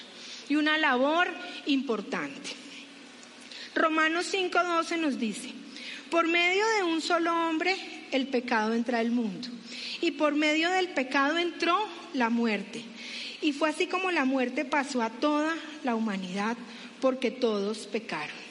Y 0.48 0.56
una 0.56 0.78
labor 0.78 1.28
importante. 1.66 2.52
Romanos 3.76 4.34
5:12 4.34 4.98
nos 4.98 5.20
dice, 5.20 5.52
por 6.10 6.28
medio 6.28 6.66
de 6.78 6.84
un 6.84 7.02
solo 7.02 7.34
hombre 7.34 7.76
el 8.12 8.28
pecado 8.28 8.74
entra 8.74 9.00
al 9.00 9.12
mundo. 9.12 9.50
Y 10.02 10.12
por 10.12 10.36
medio 10.36 10.70
del 10.70 10.90
pecado 10.90 11.38
entró 11.38 11.78
la 12.14 12.30
muerte. 12.30 12.84
Y 13.42 13.54
fue 13.54 13.70
así 13.70 13.88
como 13.88 14.12
la 14.12 14.26
muerte 14.26 14.66
pasó 14.66 15.02
a 15.02 15.10
toda 15.10 15.56
la 15.84 15.96
humanidad 15.96 16.58
porque 17.00 17.32
todos 17.32 17.88
pecaron. 17.88 18.51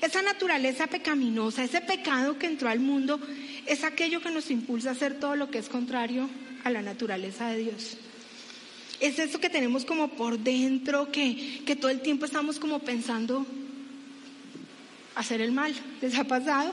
Esa 0.00 0.22
naturaleza 0.22 0.86
pecaminosa, 0.86 1.64
ese 1.64 1.80
pecado 1.80 2.38
que 2.38 2.46
entró 2.46 2.68
al 2.68 2.80
mundo, 2.80 3.20
es 3.66 3.84
aquello 3.84 4.20
que 4.20 4.30
nos 4.30 4.50
impulsa 4.50 4.90
a 4.90 4.92
hacer 4.92 5.18
todo 5.18 5.34
lo 5.34 5.50
que 5.50 5.58
es 5.58 5.68
contrario 5.68 6.28
a 6.64 6.70
la 6.70 6.82
naturaleza 6.82 7.48
de 7.48 7.58
Dios. 7.58 7.96
Es 9.00 9.18
eso 9.18 9.40
que 9.40 9.50
tenemos 9.50 9.84
como 9.84 10.08
por 10.08 10.38
dentro, 10.38 11.10
que, 11.10 11.62
que 11.64 11.76
todo 11.76 11.90
el 11.90 12.00
tiempo 12.00 12.24
estamos 12.24 12.58
como 12.58 12.80
pensando 12.80 13.46
hacer 15.14 15.40
el 15.40 15.52
mal. 15.52 15.74
¿Les 16.00 16.16
ha 16.16 16.24
pasado? 16.24 16.72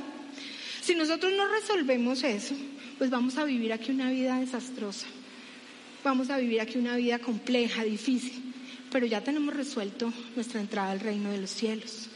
Si 0.81 0.93
nosotros 0.95 1.33
no 1.35 1.47
resolvemos 1.47 2.23
eso, 2.23 2.55
pues 2.97 3.09
vamos 3.09 3.37
a 3.37 3.43
vivir 3.43 3.73
aquí 3.73 3.91
una 3.91 4.11
vida 4.11 4.39
desastrosa. 4.39 5.07
Vamos 6.03 6.29
a 6.29 6.37
vivir 6.37 6.61
aquí 6.61 6.77
una 6.77 6.95
vida 6.95 7.17
compleja, 7.17 7.83
difícil, 7.83 8.53
pero 8.91 9.07
ya 9.07 9.21
tenemos 9.21 9.55
resuelto 9.55 10.13
nuestra 10.35 10.61
entrada 10.61 10.91
al 10.91 10.99
reino 10.99 11.31
de 11.31 11.39
los 11.39 11.49
cielos. 11.49 12.09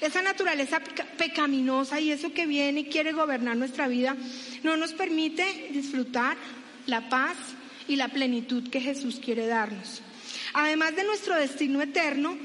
Esa 0.00 0.22
naturaleza 0.22 0.80
pecaminosa 1.16 2.00
y 2.00 2.10
eso 2.10 2.32
que 2.32 2.46
viene 2.46 2.80
y 2.80 2.84
quiere 2.84 3.12
gobernar 3.12 3.56
nuestra 3.56 3.88
vida 3.88 4.16
no 4.62 4.76
nos 4.76 4.92
permite 4.92 5.70
disfrutar 5.72 6.36
la 6.86 7.08
paz 7.08 7.36
y 7.88 7.96
la 7.96 8.08
plenitud 8.08 8.68
que 8.70 8.80
Jesús 8.80 9.20
quiere 9.22 9.46
darnos. 9.46 10.02
Además 10.54 10.96
de 10.96 11.04
nuestro 11.04 11.36
destino 11.36 11.82
eterno, 11.82 12.36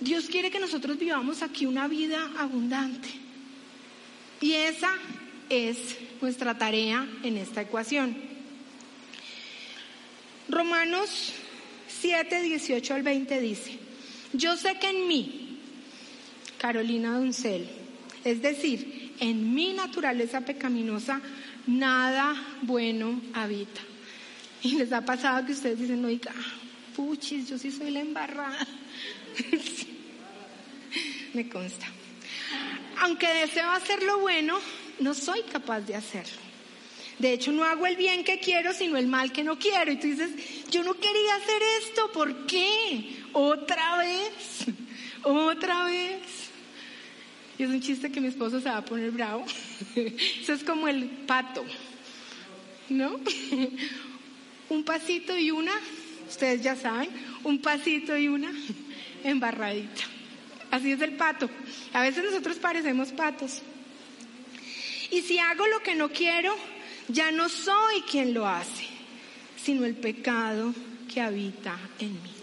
Dios 0.00 0.26
quiere 0.26 0.50
que 0.50 0.60
nosotros 0.60 0.98
vivamos 0.98 1.42
aquí 1.42 1.66
una 1.66 1.88
vida 1.88 2.30
abundante. 2.38 3.08
Y 4.40 4.54
esa 4.54 4.92
es 5.48 5.96
nuestra 6.20 6.58
tarea 6.58 7.06
en 7.22 7.36
esta 7.36 7.62
ecuación. 7.62 8.16
Romanos 10.48 11.32
7, 12.00 12.42
18 12.42 12.94
al 12.94 13.02
20 13.02 13.40
dice, 13.40 13.78
yo 14.32 14.56
sé 14.56 14.78
que 14.78 14.88
en 14.88 15.06
mí, 15.06 15.41
Carolina 16.62 17.18
Doncel, 17.18 17.68
es 18.22 18.40
decir, 18.40 19.16
en 19.18 19.52
mi 19.52 19.72
naturaleza 19.72 20.42
pecaminosa, 20.42 21.20
nada 21.66 22.36
bueno 22.62 23.20
habita. 23.34 23.80
Y 24.62 24.76
les 24.76 24.92
ha 24.92 25.04
pasado 25.04 25.44
que 25.44 25.54
ustedes 25.54 25.80
dicen, 25.80 26.04
oiga, 26.04 26.32
puchis, 26.94 27.48
yo 27.48 27.58
sí 27.58 27.72
soy 27.72 27.90
la 27.90 27.98
embarrada. 27.98 28.64
me 31.34 31.48
consta. 31.48 31.84
Aunque 33.00 33.26
deseo 33.26 33.68
hacer 33.68 34.04
lo 34.04 34.20
bueno, 34.20 34.56
no 35.00 35.14
soy 35.14 35.42
capaz 35.42 35.80
de 35.80 35.96
hacerlo. 35.96 36.40
De 37.18 37.32
hecho, 37.32 37.50
no 37.50 37.64
hago 37.64 37.88
el 37.88 37.96
bien 37.96 38.22
que 38.22 38.38
quiero, 38.38 38.72
sino 38.72 38.98
el 38.98 39.08
mal 39.08 39.32
que 39.32 39.42
no 39.42 39.58
quiero. 39.58 39.90
Y 39.90 39.96
tú 39.96 40.06
dices, 40.06 40.30
yo 40.70 40.84
no 40.84 40.94
quería 40.94 41.34
hacer 41.34 41.60
esto, 41.82 42.12
¿por 42.12 42.46
qué? 42.46 43.24
Otra 43.32 43.98
vez, 43.98 44.66
otra 45.24 45.86
vez. 45.86 46.41
Es 47.62 47.70
un 47.70 47.80
chiste 47.80 48.10
que 48.10 48.20
mi 48.20 48.26
esposo 48.26 48.60
se 48.60 48.68
va 48.68 48.78
a 48.78 48.84
poner 48.84 49.12
bravo. 49.12 49.44
Eso 49.94 50.52
es 50.52 50.64
como 50.64 50.88
el 50.88 51.04
pato, 51.04 51.64
¿no? 52.88 53.20
Un 54.68 54.82
pasito 54.82 55.38
y 55.38 55.52
una, 55.52 55.70
ustedes 56.28 56.60
ya 56.60 56.74
saben, 56.74 57.10
un 57.44 57.60
pasito 57.60 58.16
y 58.16 58.26
una 58.26 58.50
embarradita. 59.24 60.02
Así 60.72 60.90
es 60.90 61.00
el 61.02 61.12
pato. 61.12 61.48
A 61.92 62.02
veces 62.02 62.24
nosotros 62.24 62.56
parecemos 62.56 63.12
patos. 63.12 63.62
Y 65.12 65.20
si 65.20 65.38
hago 65.38 65.64
lo 65.68 65.80
que 65.84 65.94
no 65.94 66.08
quiero, 66.08 66.56
ya 67.06 67.30
no 67.30 67.48
soy 67.48 68.00
quien 68.10 68.34
lo 68.34 68.48
hace, 68.48 68.86
sino 69.62 69.84
el 69.84 69.94
pecado 69.94 70.74
que 71.12 71.20
habita 71.20 71.78
en 72.00 72.14
mí. 72.14 72.41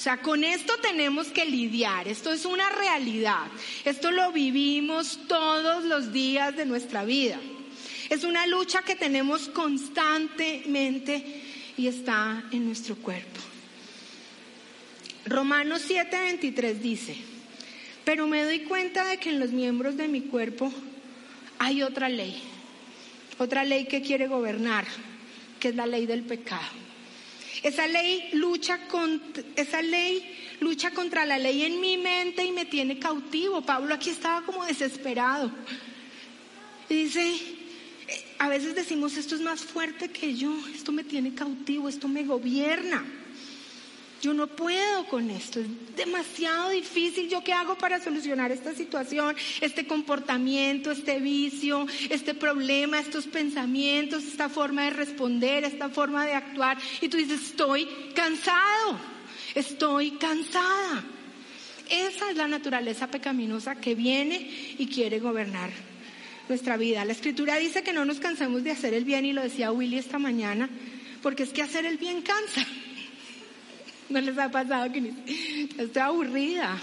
O 0.00 0.02
sea, 0.02 0.22
con 0.22 0.44
esto 0.44 0.72
tenemos 0.78 1.26
que 1.26 1.44
lidiar, 1.44 2.08
esto 2.08 2.32
es 2.32 2.46
una 2.46 2.70
realidad, 2.70 3.48
esto 3.84 4.10
lo 4.10 4.32
vivimos 4.32 5.18
todos 5.28 5.84
los 5.84 6.10
días 6.10 6.56
de 6.56 6.64
nuestra 6.64 7.04
vida. 7.04 7.38
Es 8.08 8.24
una 8.24 8.46
lucha 8.46 8.80
que 8.80 8.94
tenemos 8.94 9.50
constantemente 9.50 11.42
y 11.76 11.86
está 11.86 12.44
en 12.50 12.64
nuestro 12.64 12.96
cuerpo. 12.96 13.40
Romanos 15.26 15.82
7:23 15.86 16.80
dice, 16.80 17.16
pero 18.02 18.26
me 18.26 18.42
doy 18.42 18.60
cuenta 18.60 19.04
de 19.04 19.18
que 19.18 19.28
en 19.28 19.38
los 19.38 19.50
miembros 19.50 19.98
de 19.98 20.08
mi 20.08 20.22
cuerpo 20.22 20.72
hay 21.58 21.82
otra 21.82 22.08
ley, 22.08 22.42
otra 23.36 23.64
ley 23.64 23.84
que 23.84 24.00
quiere 24.00 24.28
gobernar, 24.28 24.86
que 25.60 25.68
es 25.68 25.76
la 25.76 25.84
ley 25.84 26.06
del 26.06 26.22
pecado. 26.22 26.89
Esa 27.62 27.86
ley 27.86 28.30
lucha 28.32 28.88
contra, 28.88 29.42
esa 29.56 29.82
ley 29.82 30.38
lucha 30.60 30.90
contra 30.92 31.26
la 31.26 31.38
ley 31.38 31.62
en 31.64 31.80
mi 31.80 31.98
mente 31.98 32.44
y 32.44 32.52
me 32.52 32.64
tiene 32.64 32.98
cautivo. 32.98 33.62
Pablo 33.62 33.94
aquí 33.94 34.10
estaba 34.10 34.42
como 34.46 34.64
desesperado. 34.64 35.50
Dice, 36.88 37.34
a 38.38 38.48
veces 38.48 38.74
decimos, 38.74 39.16
esto 39.16 39.34
es 39.34 39.42
más 39.42 39.60
fuerte 39.60 40.10
que 40.10 40.34
yo, 40.34 40.56
esto 40.74 40.92
me 40.92 41.04
tiene 41.04 41.34
cautivo, 41.34 41.88
esto 41.88 42.08
me 42.08 42.24
gobierna. 42.24 43.04
Yo 44.20 44.34
no 44.34 44.48
puedo 44.48 45.06
con 45.06 45.30
esto, 45.30 45.60
es 45.60 45.66
demasiado 45.96 46.70
difícil. 46.70 47.30
¿Yo 47.30 47.42
qué 47.42 47.54
hago 47.54 47.78
para 47.78 48.00
solucionar 48.00 48.52
esta 48.52 48.74
situación, 48.74 49.34
este 49.62 49.86
comportamiento, 49.86 50.90
este 50.90 51.20
vicio, 51.20 51.86
este 52.10 52.34
problema, 52.34 53.00
estos 53.00 53.26
pensamientos, 53.26 54.24
esta 54.24 54.50
forma 54.50 54.84
de 54.84 54.90
responder, 54.90 55.64
esta 55.64 55.88
forma 55.88 56.26
de 56.26 56.34
actuar? 56.34 56.76
Y 57.00 57.08
tú 57.08 57.16
dices, 57.16 57.40
estoy 57.40 57.88
cansado, 58.14 58.98
estoy 59.54 60.10
cansada. 60.12 61.02
Esa 61.88 62.30
es 62.30 62.36
la 62.36 62.46
naturaleza 62.46 63.06
pecaminosa 63.06 63.76
que 63.76 63.94
viene 63.94 64.76
y 64.78 64.86
quiere 64.88 65.18
gobernar 65.18 65.70
nuestra 66.46 66.76
vida. 66.76 67.06
La 67.06 67.12
escritura 67.12 67.56
dice 67.56 67.82
que 67.82 67.94
no 67.94 68.04
nos 68.04 68.20
cansemos 68.20 68.64
de 68.64 68.72
hacer 68.72 68.92
el 68.92 69.04
bien 69.04 69.24
y 69.24 69.32
lo 69.32 69.42
decía 69.42 69.72
Willy 69.72 69.96
esta 69.96 70.18
mañana, 70.18 70.68
porque 71.22 71.44
es 71.44 71.50
que 71.50 71.62
hacer 71.62 71.86
el 71.86 71.96
bien 71.96 72.20
cansa. 72.20 72.66
¿No 74.10 74.20
les 74.20 74.36
ha 74.38 74.50
pasado 74.50 74.92
que 74.92 75.12
estoy 75.78 76.02
aburrida? 76.02 76.78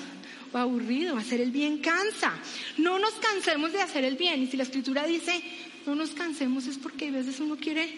o 0.54 0.58
aburrido. 0.58 1.18
Hacer 1.18 1.42
el 1.42 1.52
bien 1.52 1.80
cansa. 1.80 2.34
No 2.78 3.00
nos 3.00 3.14
cansemos 3.16 3.74
de 3.74 3.82
hacer 3.82 4.04
el 4.06 4.16
bien. 4.16 4.42
Y 4.42 4.48
si 4.48 4.58
la 4.58 4.64
escritura 4.64 5.06
dice, 5.06 5.42
no 5.86 5.96
nos 5.96 6.12
cansemos 6.12 6.68
es 6.68 6.78
porque 6.78 7.10
a 7.10 7.12
veces 7.12 7.40
uno 7.40 7.58
quiere 7.58 7.90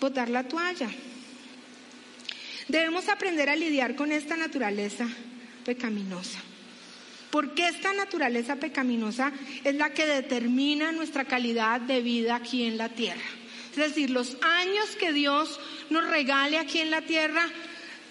botar 0.00 0.30
la 0.30 0.48
toalla. 0.48 0.88
Debemos 2.68 3.08
aprender 3.08 3.50
a 3.50 3.56
lidiar 3.56 3.94
con 3.94 4.10
esta 4.10 4.36
naturaleza 4.36 5.06
pecaminosa. 5.64 6.40
Porque 7.30 7.66
esta 7.66 7.92
naturaleza 7.92 8.56
pecaminosa 8.56 9.32
es 9.64 9.74
la 9.74 9.92
que 9.92 10.06
determina 10.06 10.92
nuestra 10.92 11.24
calidad 11.24 11.80
de 11.80 12.00
vida 12.00 12.36
aquí 12.36 12.62
en 12.62 12.78
la 12.78 12.90
tierra. 12.90 13.22
Es 13.72 13.76
decir, 13.76 14.10
los 14.10 14.36
años 14.40 14.94
que 14.96 15.12
Dios 15.12 15.58
nos 15.90 16.08
regale 16.08 16.58
aquí 16.58 16.78
en 16.78 16.92
la 16.92 17.02
tierra 17.02 17.50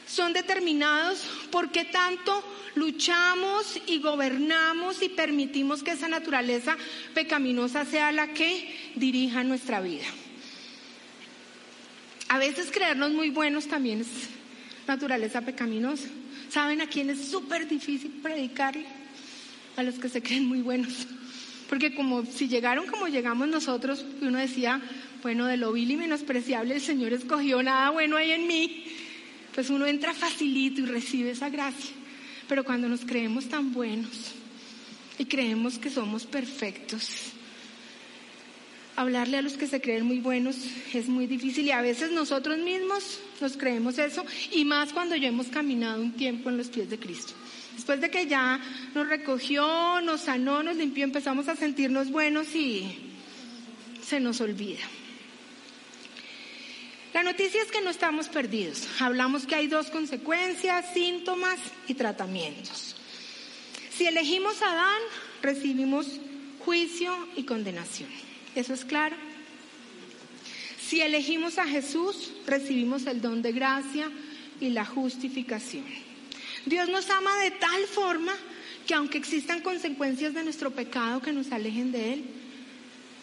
son 0.07 0.33
determinados 0.33 1.23
porque 1.51 1.85
tanto 1.85 2.43
luchamos 2.75 3.79
y 3.87 3.99
gobernamos 3.99 5.01
y 5.01 5.09
permitimos 5.09 5.83
que 5.83 5.91
esa 5.91 6.07
naturaleza 6.07 6.77
pecaminosa 7.13 7.85
sea 7.85 8.11
la 8.11 8.33
que 8.33 8.93
dirija 8.95 9.43
nuestra 9.43 9.81
vida. 9.81 10.05
A 12.29 12.39
veces 12.39 12.71
creernos 12.71 13.11
muy 13.11 13.29
buenos 13.29 13.67
también 13.67 14.01
es 14.01 14.07
naturaleza 14.87 15.41
pecaminosa. 15.41 16.07
¿Saben 16.49 16.81
a 16.81 16.87
quién 16.87 17.09
es 17.09 17.27
súper 17.29 17.67
difícil 17.67 18.11
predicarle? 18.21 18.85
A 19.75 19.83
los 19.83 19.95
que 19.95 20.09
se 20.09 20.21
creen 20.21 20.47
muy 20.47 20.61
buenos. 20.61 21.07
Porque 21.69 21.95
como 21.95 22.25
si 22.25 22.47
llegaron 22.47 22.87
como 22.87 23.07
llegamos 23.07 23.47
nosotros, 23.47 24.05
uno 24.21 24.37
decía, 24.37 24.81
bueno, 25.23 25.45
de 25.47 25.57
lo 25.57 25.71
vil 25.71 25.89
y 25.91 25.97
menospreciable 25.97 26.75
el 26.75 26.81
Señor 26.81 27.13
escogió 27.13 27.63
nada 27.63 27.89
bueno 27.89 28.17
hay 28.17 28.31
en 28.31 28.45
mí, 28.45 28.85
pues 29.53 29.69
uno 29.69 29.85
entra 29.85 30.13
facilito 30.13 30.81
y 30.81 30.85
recibe 30.85 31.31
esa 31.31 31.49
gracia. 31.49 31.95
Pero 32.47 32.63
cuando 32.63 32.89
nos 32.89 33.05
creemos 33.05 33.47
tan 33.47 33.71
buenos 33.71 34.33
y 35.17 35.25
creemos 35.25 35.77
que 35.77 35.89
somos 35.89 36.25
perfectos, 36.25 37.33
hablarle 38.95 39.37
a 39.37 39.41
los 39.41 39.53
que 39.53 39.67
se 39.67 39.81
creen 39.81 40.05
muy 40.05 40.19
buenos 40.19 40.57
es 40.93 41.07
muy 41.07 41.25
difícil 41.27 41.65
y 41.65 41.71
a 41.71 41.81
veces 41.81 42.11
nosotros 42.11 42.59
mismos 42.59 43.19
nos 43.41 43.57
creemos 43.57 43.97
eso 43.97 44.25
y 44.51 44.65
más 44.65 44.93
cuando 44.93 45.15
ya 45.15 45.29
hemos 45.29 45.47
caminado 45.47 46.01
un 46.01 46.13
tiempo 46.13 46.49
en 46.49 46.57
los 46.57 46.67
pies 46.67 46.89
de 46.89 46.99
Cristo. 46.99 47.33
Después 47.75 48.01
de 48.01 48.11
que 48.11 48.27
ya 48.27 48.59
nos 48.93 49.07
recogió, 49.07 49.99
nos 50.01 50.21
sanó, 50.21 50.61
nos 50.61 50.77
limpió, 50.77 51.03
empezamos 51.03 51.47
a 51.47 51.55
sentirnos 51.55 52.11
buenos 52.11 52.53
y 52.55 52.85
se 54.05 54.19
nos 54.19 54.41
olvida. 54.41 54.81
La 57.13 57.21
noticia 57.21 57.61
es 57.61 57.69
que 57.69 57.81
no 57.81 57.91
estamos 57.91 58.27
perdidos. 58.27 58.87
Hablamos 58.99 59.45
que 59.45 59.53
hay 59.53 59.67
dos 59.67 59.91
consecuencias, 59.91 60.93
síntomas 60.93 61.59
y 61.87 61.93
tratamientos. 61.93 62.95
Si 63.95 64.07
elegimos 64.07 64.61
a 64.63 64.71
Adán, 64.71 65.01
recibimos 65.43 66.07
juicio 66.65 67.15
y 67.35 67.43
condenación. 67.43 68.09
¿Eso 68.55 68.73
es 68.73 68.83
claro? 68.83 69.15
Si 70.81 71.01
elegimos 71.01 71.59
a 71.59 71.67
Jesús, 71.67 72.31
recibimos 72.47 73.05
el 73.05 73.21
don 73.21 73.43
de 73.43 73.51
gracia 73.51 74.09
y 74.59 74.69
la 74.69 74.83
justificación. 74.83 75.85
Dios 76.65 76.89
nos 76.89 77.09
ama 77.11 77.37
de 77.41 77.51
tal 77.51 77.83
forma 77.85 78.33
que 78.87 78.95
aunque 78.95 79.19
existan 79.19 79.61
consecuencias 79.61 80.33
de 80.33 80.43
nuestro 80.43 80.71
pecado 80.71 81.21
que 81.21 81.31
nos 81.31 81.51
alejen 81.51 81.91
de 81.91 82.13
Él, 82.13 82.23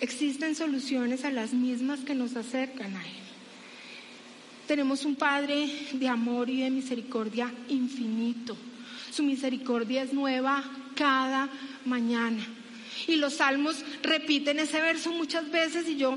existen 0.00 0.54
soluciones 0.54 1.24
a 1.24 1.30
las 1.30 1.52
mismas 1.52 2.00
que 2.00 2.14
nos 2.14 2.36
acercan 2.36 2.96
a 2.96 3.04
Él. 3.04 3.29
Tenemos 4.70 5.04
un 5.04 5.16
Padre 5.16 5.68
de 5.94 6.06
amor 6.06 6.48
y 6.48 6.60
de 6.60 6.70
misericordia 6.70 7.52
infinito. 7.70 8.56
Su 9.10 9.24
misericordia 9.24 10.04
es 10.04 10.12
nueva 10.12 10.62
cada 10.94 11.48
mañana. 11.86 12.46
Y 13.08 13.16
los 13.16 13.34
salmos 13.34 13.84
repiten 14.04 14.60
ese 14.60 14.80
verso 14.80 15.10
muchas 15.10 15.50
veces 15.50 15.88
y 15.88 15.96
yo 15.96 16.16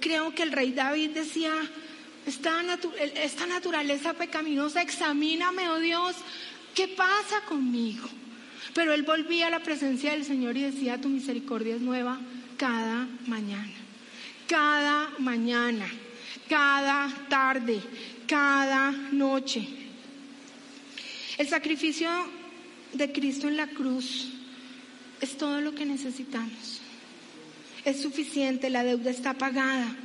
creo 0.00 0.34
que 0.34 0.42
el 0.42 0.50
rey 0.50 0.72
David 0.72 1.10
decía, 1.10 1.52
esta, 2.26 2.60
naturaleza 3.46 4.14
pecaminosa, 4.14 4.82
examíname, 4.82 5.68
oh 5.68 5.78
Dios, 5.78 6.16
¿qué 6.74 6.88
pasa 6.88 7.42
conmigo? 7.48 8.08
Pero 8.74 8.94
él 8.94 9.04
volvía 9.04 9.46
a 9.46 9.50
la 9.50 9.60
presencia 9.60 10.10
del 10.10 10.24
Señor 10.24 10.56
y 10.56 10.62
decía, 10.62 11.00
tu 11.00 11.08
misericordia 11.08 11.76
es 11.76 11.80
nueva 11.80 12.18
cada 12.56 13.06
mañana, 13.28 13.70
cada 14.48 15.08
mañana 15.20 15.86
cada 16.52 17.08
tarde, 17.30 17.80
cada 18.26 18.90
noche. 19.10 19.66
El 21.38 21.48
sacrificio 21.48 22.10
de 22.92 23.10
Cristo 23.10 23.48
en 23.48 23.56
la 23.56 23.68
cruz 23.68 24.28
es 25.22 25.38
todo 25.38 25.62
lo 25.62 25.74
que 25.74 25.86
necesitamos. 25.86 26.82
Es 27.86 28.02
suficiente, 28.02 28.68
la 28.68 28.84
deuda 28.84 29.10
está 29.10 29.32
pagada. 29.32 29.96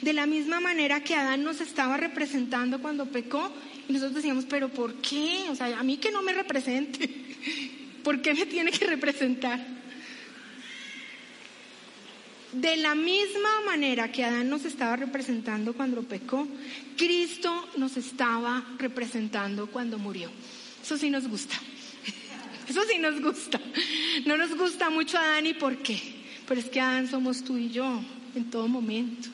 De 0.00 0.14
la 0.14 0.24
misma 0.24 0.58
manera 0.58 1.04
que 1.04 1.14
Adán 1.14 1.44
nos 1.44 1.60
estaba 1.60 1.98
representando 1.98 2.80
cuando 2.80 3.04
pecó, 3.04 3.52
y 3.86 3.92
nosotros 3.92 4.14
decíamos, 4.14 4.46
pero 4.46 4.70
¿por 4.70 4.94
qué? 5.02 5.44
O 5.50 5.54
sea, 5.54 5.78
a 5.78 5.82
mí 5.82 5.98
que 5.98 6.10
no 6.10 6.22
me 6.22 6.32
represente. 6.32 7.10
¿Por 8.02 8.22
qué 8.22 8.32
me 8.32 8.46
tiene 8.46 8.70
que 8.70 8.86
representar? 8.86 9.79
De 12.52 12.76
la 12.76 12.96
misma 12.96 13.60
manera 13.64 14.10
que 14.10 14.24
Adán 14.24 14.50
nos 14.50 14.64
estaba 14.64 14.96
representando 14.96 15.72
cuando 15.72 16.02
pecó, 16.02 16.48
Cristo 16.96 17.68
nos 17.76 17.96
estaba 17.96 18.64
representando 18.76 19.68
cuando 19.68 19.98
murió. 19.98 20.30
Eso 20.82 20.98
sí 20.98 21.10
nos 21.10 21.28
gusta. 21.28 21.54
Eso 22.68 22.82
sí 22.90 22.98
nos 22.98 23.20
gusta. 23.20 23.60
No 24.26 24.36
nos 24.36 24.56
gusta 24.56 24.90
mucho 24.90 25.16
Adán 25.16 25.46
y 25.46 25.54
por 25.54 25.76
qué. 25.78 26.00
Pero 26.48 26.60
es 26.60 26.68
que 26.68 26.80
Adán 26.80 27.08
somos 27.08 27.44
tú 27.44 27.56
y 27.56 27.70
yo 27.70 28.02
en 28.34 28.50
todo 28.50 28.66
momento. 28.66 29.28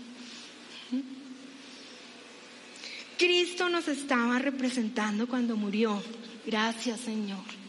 Cristo 3.16 3.70
nos 3.70 3.88
estaba 3.88 4.38
representando 4.38 5.26
cuando 5.26 5.56
murió. 5.56 6.02
Gracias 6.44 7.00
Señor. 7.00 7.65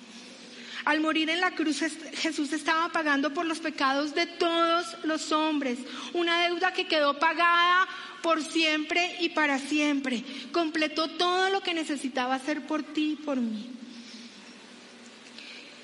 Al 0.88 1.02
morir 1.02 1.30
en 1.30 1.42
la 1.42 1.52
cruz 1.52 1.82
Jesús 2.14 2.54
estaba 2.54 2.90
pagando 2.94 3.34
por 3.34 3.46
los 3.46 3.60
pecados 3.60 4.16
de 4.16 4.26
todos 4.26 4.96
los 5.04 5.34
hombres, 5.34 5.80
una 6.14 6.44
deuda 6.44 6.72
que 6.72 6.88
quedó 6.88 7.20
pagada 7.20 7.86
por 8.24 8.42
siempre 8.42 9.18
y 9.20 9.28
para 9.28 9.60
siempre. 9.60 10.24
Completó 10.54 11.10
todo 11.10 11.50
lo 11.50 11.60
que 11.60 11.74
necesitaba 11.74 12.36
hacer 12.36 12.66
por 12.66 12.84
ti 12.84 13.12
y 13.12 13.16
por 13.18 13.36
mí. 13.36 13.70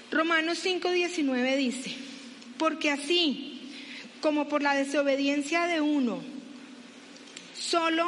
Romanos 0.09 0.63
5:19 0.63 1.57
dice, 1.57 1.93
porque 2.57 2.89
así 2.89 3.73
como 4.21 4.47
por 4.47 4.63
la 4.63 4.73
desobediencia 4.73 5.67
de 5.67 5.81
uno, 5.81 6.21
solo 7.59 8.07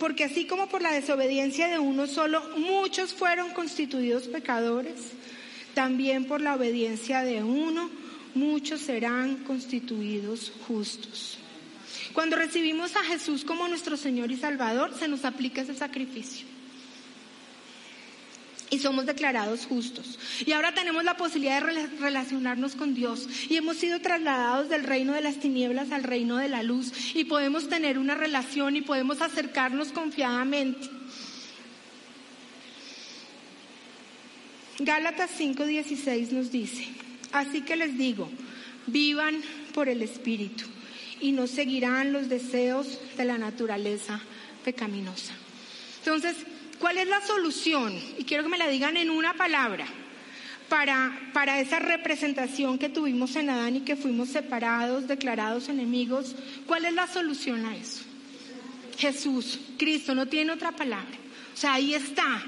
porque 0.00 0.24
así 0.24 0.46
como 0.46 0.70
por 0.70 0.80
la 0.80 0.92
desobediencia 0.92 1.68
de 1.68 1.78
uno 1.78 2.06
solo, 2.06 2.42
muchos 2.56 3.12
fueron 3.12 3.50
constituidos 3.50 4.28
pecadores 4.28 5.12
también 5.76 6.24
por 6.24 6.40
la 6.40 6.54
obediencia 6.54 7.20
de 7.20 7.44
uno, 7.44 7.90
muchos 8.34 8.80
serán 8.80 9.44
constituidos 9.44 10.50
justos. 10.66 11.36
Cuando 12.14 12.34
recibimos 12.34 12.96
a 12.96 13.04
Jesús 13.04 13.44
como 13.44 13.68
nuestro 13.68 13.98
Señor 13.98 14.32
y 14.32 14.38
Salvador, 14.38 14.94
se 14.98 15.06
nos 15.06 15.26
aplica 15.26 15.60
ese 15.60 15.74
sacrificio. 15.74 16.46
Y 18.70 18.78
somos 18.78 19.04
declarados 19.04 19.66
justos. 19.66 20.18
Y 20.46 20.52
ahora 20.52 20.72
tenemos 20.72 21.04
la 21.04 21.18
posibilidad 21.18 21.62
de 21.62 21.86
relacionarnos 22.00 22.74
con 22.74 22.94
Dios. 22.94 23.28
Y 23.50 23.56
hemos 23.56 23.76
sido 23.76 24.00
trasladados 24.00 24.70
del 24.70 24.82
reino 24.82 25.12
de 25.12 25.20
las 25.20 25.36
tinieblas 25.40 25.92
al 25.92 26.04
reino 26.04 26.38
de 26.38 26.48
la 26.48 26.62
luz. 26.62 27.14
Y 27.14 27.24
podemos 27.24 27.68
tener 27.68 27.98
una 27.98 28.14
relación 28.14 28.76
y 28.76 28.80
podemos 28.80 29.20
acercarnos 29.20 29.88
confiadamente. 29.88 30.95
Gálatas 34.78 35.30
5:16 35.38 36.32
nos 36.32 36.50
dice, 36.52 36.86
así 37.32 37.62
que 37.62 37.76
les 37.76 37.96
digo, 37.96 38.28
vivan 38.86 39.40
por 39.72 39.88
el 39.88 40.02
Espíritu 40.02 40.64
y 41.20 41.32
no 41.32 41.46
seguirán 41.46 42.12
los 42.12 42.28
deseos 42.28 42.98
de 43.16 43.24
la 43.24 43.38
naturaleza 43.38 44.20
pecaminosa. 44.64 45.32
Entonces, 45.98 46.36
¿cuál 46.78 46.98
es 46.98 47.08
la 47.08 47.20
solución? 47.22 47.94
Y 48.18 48.24
quiero 48.24 48.42
que 48.42 48.50
me 48.50 48.58
la 48.58 48.68
digan 48.68 48.96
en 48.96 49.10
una 49.10 49.34
palabra. 49.34 49.86
Para, 50.68 51.30
para 51.32 51.60
esa 51.60 51.78
representación 51.78 52.76
que 52.76 52.88
tuvimos 52.88 53.36
en 53.36 53.50
Adán 53.50 53.76
y 53.76 53.80
que 53.82 53.94
fuimos 53.94 54.30
separados, 54.30 55.06
declarados 55.06 55.68
enemigos, 55.68 56.34
¿cuál 56.66 56.84
es 56.84 56.92
la 56.92 57.06
solución 57.06 57.64
a 57.66 57.76
eso? 57.76 58.02
Jesús, 58.98 59.60
Cristo, 59.78 60.12
no 60.12 60.26
tiene 60.26 60.50
otra 60.50 60.72
palabra. 60.72 61.16
O 61.54 61.56
sea, 61.56 61.74
ahí 61.74 61.94
está, 61.94 62.42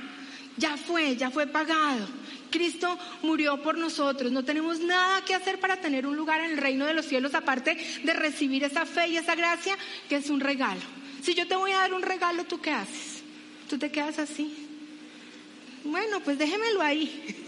ya 0.57 0.77
fue, 0.77 1.17
ya 1.17 1.31
fue 1.31 1.47
pagado. 1.47 2.09
Cristo 2.51 2.99
murió 3.23 3.63
por 3.63 3.79
nosotros. 3.79 4.33
No 4.33 4.45
tenemos 4.45 4.81
nada 4.81 5.25
que 5.25 5.35
hacer 5.35 5.61
para 5.61 5.81
tener 5.81 6.07
un 6.07 6.17
lugar 6.17 6.41
en 6.41 6.53
el 6.53 6.59
reino 6.59 6.87
de 6.87 6.95
los 6.95 7.07
cielos 7.07 7.35
aparte 7.35 7.77
de 8.03 8.13
recibir 8.13 8.65
esa 8.65 8.87
fe 8.87 9.09
y 9.09 9.17
esa 9.17 9.35
gracia 9.35 9.77
que 10.09 10.17
es 10.17 10.31
un 10.31 10.41
regalo. 10.41 10.81
Si 11.23 11.35
yo 11.35 11.47
te 11.47 11.57
voy 11.57 11.73
a 11.73 11.79
dar 11.79 11.95
un 11.95 12.03
regalo, 12.03 12.45
¿tú 12.45 12.61
qué 12.61 12.71
haces? 12.71 13.23
¿Tú 13.69 13.79
te 13.79 13.91
quedas 13.91 14.19
así? 14.19 14.67
Bueno, 15.85 16.21
pues 16.21 16.39
déjemelo 16.39 16.83
ahí. 16.83 17.45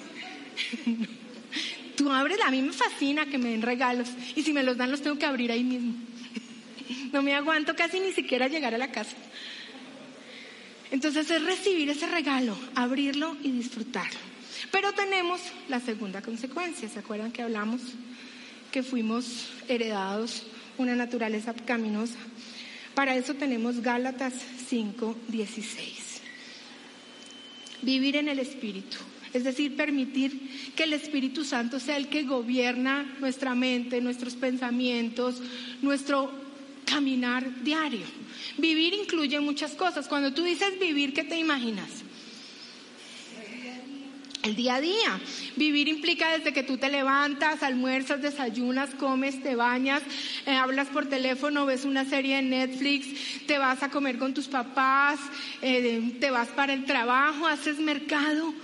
Tú 1.96 2.10
abres, 2.10 2.38
a 2.42 2.50
mí 2.50 2.62
me 2.62 2.72
fascina 2.72 3.26
que 3.26 3.36
me 3.38 3.50
den 3.50 3.62
regalos 3.62 4.08
y 4.34 4.42
si 4.42 4.52
me 4.52 4.62
los 4.62 4.76
dan 4.76 4.90
los 4.90 5.02
tengo 5.02 5.18
que 5.18 5.26
abrir 5.26 5.52
ahí 5.52 5.64
mismo. 5.64 5.94
No 7.12 7.22
me 7.22 7.34
aguanto 7.34 7.74
casi 7.74 7.98
ni 7.98 8.12
siquiera 8.12 8.46
llegar 8.46 8.72
a 8.74 8.78
la 8.78 8.92
casa. 8.92 9.16
Entonces 10.90 11.30
es 11.30 11.42
recibir 11.42 11.90
ese 11.90 12.06
regalo, 12.06 12.56
abrirlo 12.74 13.36
y 13.42 13.50
disfrutarlo. 13.50 14.18
Pero 14.70 14.92
tenemos 14.92 15.40
la 15.68 15.80
segunda 15.80 16.22
consecuencia. 16.22 16.88
¿Se 16.88 16.98
acuerdan 16.98 17.32
que 17.32 17.42
hablamos 17.42 17.80
que 18.70 18.82
fuimos 18.82 19.48
heredados 19.68 20.44
una 20.78 20.94
naturaleza 20.94 21.52
pecaminosa? 21.52 22.18
Para 22.94 23.16
eso 23.16 23.34
tenemos 23.34 23.80
Gálatas 23.80 24.34
5:16. 24.68 26.20
Vivir 27.82 28.16
en 28.16 28.28
el 28.28 28.38
Espíritu. 28.38 28.98
Es 29.32 29.44
decir, 29.44 29.76
permitir 29.76 30.72
que 30.74 30.82
el 30.84 30.92
Espíritu 30.92 31.44
Santo 31.44 31.78
sea 31.78 31.96
el 31.96 32.08
que 32.08 32.24
gobierna 32.24 33.16
nuestra 33.20 33.54
mente, 33.54 34.00
nuestros 34.00 34.34
pensamientos, 34.34 35.40
nuestro 35.82 36.32
caminar 36.84 37.62
diario. 37.62 38.06
Vivir 38.58 38.92
incluye 38.94 39.38
muchas 39.38 39.72
cosas. 39.72 40.08
Cuando 40.08 40.34
tú 40.34 40.42
dices 40.42 40.78
vivir, 40.80 41.14
¿qué 41.14 41.22
te 41.22 41.38
imaginas? 41.38 41.88
El 44.42 44.56
día 44.56 44.76
a 44.76 44.80
día. 44.80 45.20
Vivir 45.56 45.88
implica 45.88 46.36
desde 46.36 46.54
que 46.54 46.62
tú 46.62 46.78
te 46.78 46.88
levantas, 46.88 47.62
almuerzas, 47.62 48.22
desayunas, 48.22 48.90
comes, 48.94 49.42
te 49.42 49.54
bañas, 49.54 50.02
eh, 50.46 50.52
hablas 50.52 50.88
por 50.88 51.06
teléfono, 51.06 51.66
ves 51.66 51.84
una 51.84 52.06
serie 52.06 52.36
de 52.36 52.42
Netflix, 52.42 53.46
te 53.46 53.58
vas 53.58 53.82
a 53.82 53.90
comer 53.90 54.16
con 54.16 54.32
tus 54.32 54.48
papás, 54.48 55.20
eh, 55.60 56.16
te 56.18 56.30
vas 56.30 56.48
para 56.48 56.72
el 56.72 56.86
trabajo, 56.86 57.46
haces 57.46 57.78
mercado. 57.78 58.54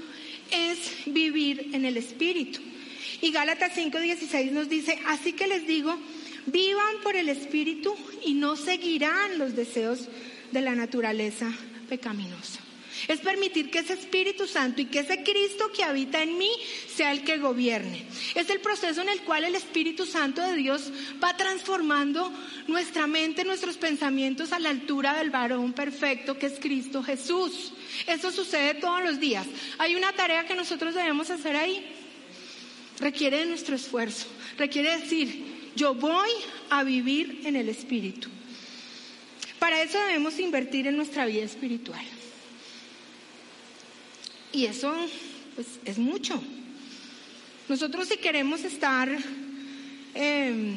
Es 0.50 0.78
vivir 1.06 1.70
en 1.74 1.84
el 1.84 1.98
Espíritu. 1.98 2.60
Y 3.20 3.30
Gálatas 3.32 3.72
5:16 3.74 4.52
nos 4.52 4.70
dice, 4.70 4.98
así 5.06 5.34
que 5.34 5.46
les 5.46 5.66
digo, 5.66 5.98
vivan 6.46 6.96
por 7.02 7.16
el 7.16 7.28
Espíritu 7.28 7.94
y 8.24 8.32
no 8.34 8.56
seguirán 8.56 9.38
los 9.38 9.54
deseos 9.54 10.08
de 10.52 10.60
la 10.62 10.74
naturaleza 10.74 11.52
pecaminosa. 11.88 12.65
Es 13.08 13.20
permitir 13.20 13.70
que 13.70 13.80
ese 13.80 13.92
Espíritu 13.92 14.46
Santo 14.46 14.80
y 14.80 14.86
que 14.86 15.00
ese 15.00 15.22
Cristo 15.22 15.70
que 15.72 15.84
habita 15.84 16.22
en 16.22 16.38
mí 16.38 16.50
sea 16.94 17.12
el 17.12 17.24
que 17.24 17.38
gobierne. 17.38 18.06
Es 18.34 18.50
el 18.50 18.60
proceso 18.60 19.02
en 19.02 19.08
el 19.08 19.20
cual 19.22 19.44
el 19.44 19.54
Espíritu 19.54 20.06
Santo 20.06 20.42
de 20.42 20.56
Dios 20.56 20.90
va 21.22 21.36
transformando 21.36 22.32
nuestra 22.66 23.06
mente, 23.06 23.44
nuestros 23.44 23.76
pensamientos 23.76 24.52
a 24.52 24.58
la 24.58 24.70
altura 24.70 25.16
del 25.18 25.30
varón 25.30 25.72
perfecto 25.72 26.38
que 26.38 26.46
es 26.46 26.58
Cristo 26.58 27.02
Jesús. 27.02 27.72
Eso 28.06 28.30
sucede 28.30 28.74
todos 28.74 29.02
los 29.02 29.20
días. 29.20 29.46
Hay 29.78 29.94
una 29.94 30.12
tarea 30.12 30.46
que 30.46 30.54
nosotros 30.54 30.94
debemos 30.94 31.30
hacer 31.30 31.56
ahí. 31.56 31.86
Requiere 32.98 33.38
de 33.38 33.46
nuestro 33.46 33.76
esfuerzo. 33.76 34.26
Requiere 34.56 34.98
decir, 34.98 35.70
yo 35.76 35.94
voy 35.94 36.30
a 36.70 36.82
vivir 36.82 37.42
en 37.44 37.56
el 37.56 37.68
Espíritu. 37.68 38.28
Para 39.58 39.82
eso 39.82 39.98
debemos 39.98 40.38
invertir 40.38 40.86
en 40.86 40.96
nuestra 40.96 41.26
vida 41.26 41.44
espiritual. 41.44 42.04
Y 44.56 44.64
eso 44.64 44.90
pues, 45.54 45.66
es 45.84 45.98
mucho. 45.98 46.42
Nosotros 47.68 48.08
si 48.08 48.16
queremos 48.16 48.64
estar 48.64 49.06
em, 50.14 50.76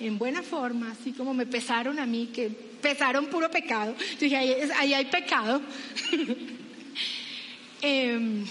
en 0.00 0.18
buena 0.18 0.42
forma, 0.42 0.90
así 0.90 1.12
como 1.12 1.32
me 1.32 1.46
pesaron 1.46 2.00
a 2.00 2.06
mí, 2.06 2.30
que 2.34 2.48
pesaron 2.48 3.26
puro 3.26 3.48
pecado, 3.48 3.94
yo 3.96 4.18
dije, 4.18 4.36
ahí, 4.36 4.94
hay 4.94 5.04
pecado, 5.04 5.62
em, 7.82 8.44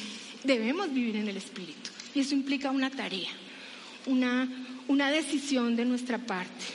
debemos 0.45 0.93
vivir 0.93 1.17
en 1.17 1.27
el 1.27 1.35
Espíritu. 1.35 1.89
Y 2.15 2.21
eso 2.21 2.33
implica 2.33 2.71
una 2.71 2.89
tarea, 2.89 3.31
una, 4.05 4.47
una 4.87 5.11
decisión 5.11 5.75
de 5.75 5.83
nuestra 5.83 6.19
parte 6.19 6.65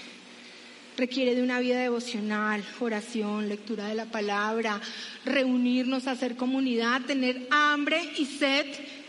requiere 0.97 1.35
de 1.35 1.43
una 1.43 1.61
vida 1.61 1.81
devocional, 1.81 2.65
oración, 2.81 3.49
lectura 3.49 3.89
de 3.89 3.95
la 3.95 4.07
palabra, 4.07 4.81
reunirnos, 5.25 6.07
hacer 6.07 6.37
comunidad, 6.37 7.03
tener 7.03 7.47
hambre 7.51 8.01
y 8.17 8.27
sed 8.27 8.67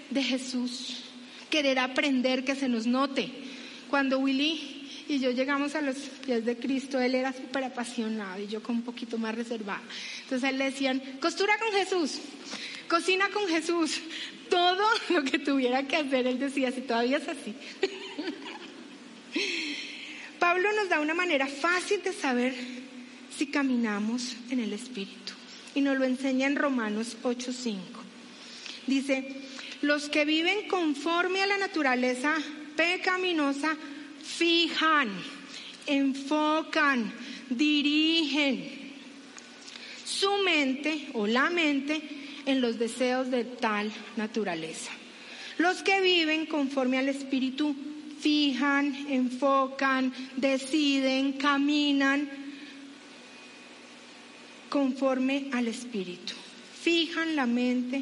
de 0.10 0.24
Jesús, 0.24 1.04
querer 1.50 1.80
aprender 1.80 2.44
que 2.44 2.56
se 2.56 2.70
nos 2.70 2.88
note. 2.88 3.32
Cuando 3.90 4.20
Willy 4.20 4.90
y 5.08 5.20
yo 5.20 5.32
llegamos 5.32 5.76
a 5.76 5.82
los 5.82 5.96
pies 6.26 6.46
de 6.46 6.58
Cristo, 6.58 7.00
él 7.00 7.14
era 7.14 7.32
súper 7.32 7.64
apasionado 7.66 8.42
y 8.42 8.48
yo 8.48 8.64
con 8.64 8.78
un 8.78 8.82
poquito 8.82 9.18
más 9.18 9.36
reservada. 9.36 9.84
Entonces 10.24 10.50
él 10.50 10.58
le 10.58 10.66
decían, 10.66 11.02
costura 11.22 11.58
con 11.60 11.72
Jesús, 11.74 12.20
cocina 12.88 13.30
con 13.30 13.48
Jesús, 13.48 14.02
todo 14.50 14.84
lo 15.10 15.24
que 15.24 15.40
tuviera 15.40 15.84
que 15.84 15.98
hacer, 15.98 16.26
él 16.26 16.40
decía, 16.40 16.72
si 16.72 16.82
todavía 16.82 17.18
es 17.18 17.28
así. 17.28 17.54
Pablo 20.46 20.72
nos 20.74 20.90
da 20.90 21.00
una 21.00 21.16
manera 21.16 21.48
fácil 21.48 22.04
de 22.04 22.14
saber 22.14 22.54
si 23.36 23.48
caminamos 23.48 24.36
en 24.52 24.60
el 24.60 24.74
Espíritu 24.74 25.34
y 25.74 25.82
nos 25.82 25.98
lo 25.98 26.06
enseña 26.06 26.46
en 26.46 26.56
Romanos 26.56 27.18
8:5. 27.24 27.80
Dice, 28.86 29.28
los 29.82 30.08
que 30.08 30.24
viven 30.24 30.68
conforme 30.68 31.42
a 31.42 31.48
la 31.48 31.58
naturaleza 31.58 32.36
pecaminosa 32.76 33.76
fijan, 34.22 35.10
enfocan, 35.88 37.12
dirigen 37.50 38.94
su 40.06 40.30
mente 40.46 41.10
o 41.14 41.26
la 41.26 41.50
mente 41.50 42.04
en 42.46 42.62
los 42.62 42.78
deseos 42.78 43.32
de 43.32 43.46
tal 43.46 43.92
naturaleza. 44.16 44.92
Los 45.58 45.82
que 45.82 46.02
viven 46.02 46.46
conforme 46.46 47.00
al 47.00 47.10
Espíritu 47.10 47.95
fijan, 48.26 49.06
enfocan, 49.08 50.12
deciden, 50.36 51.34
caminan 51.34 52.28
conforme 54.68 55.52
al 55.54 55.68
Espíritu. 55.68 56.34
Fijan 56.82 57.36
la 57.36 57.46
mente 57.46 58.02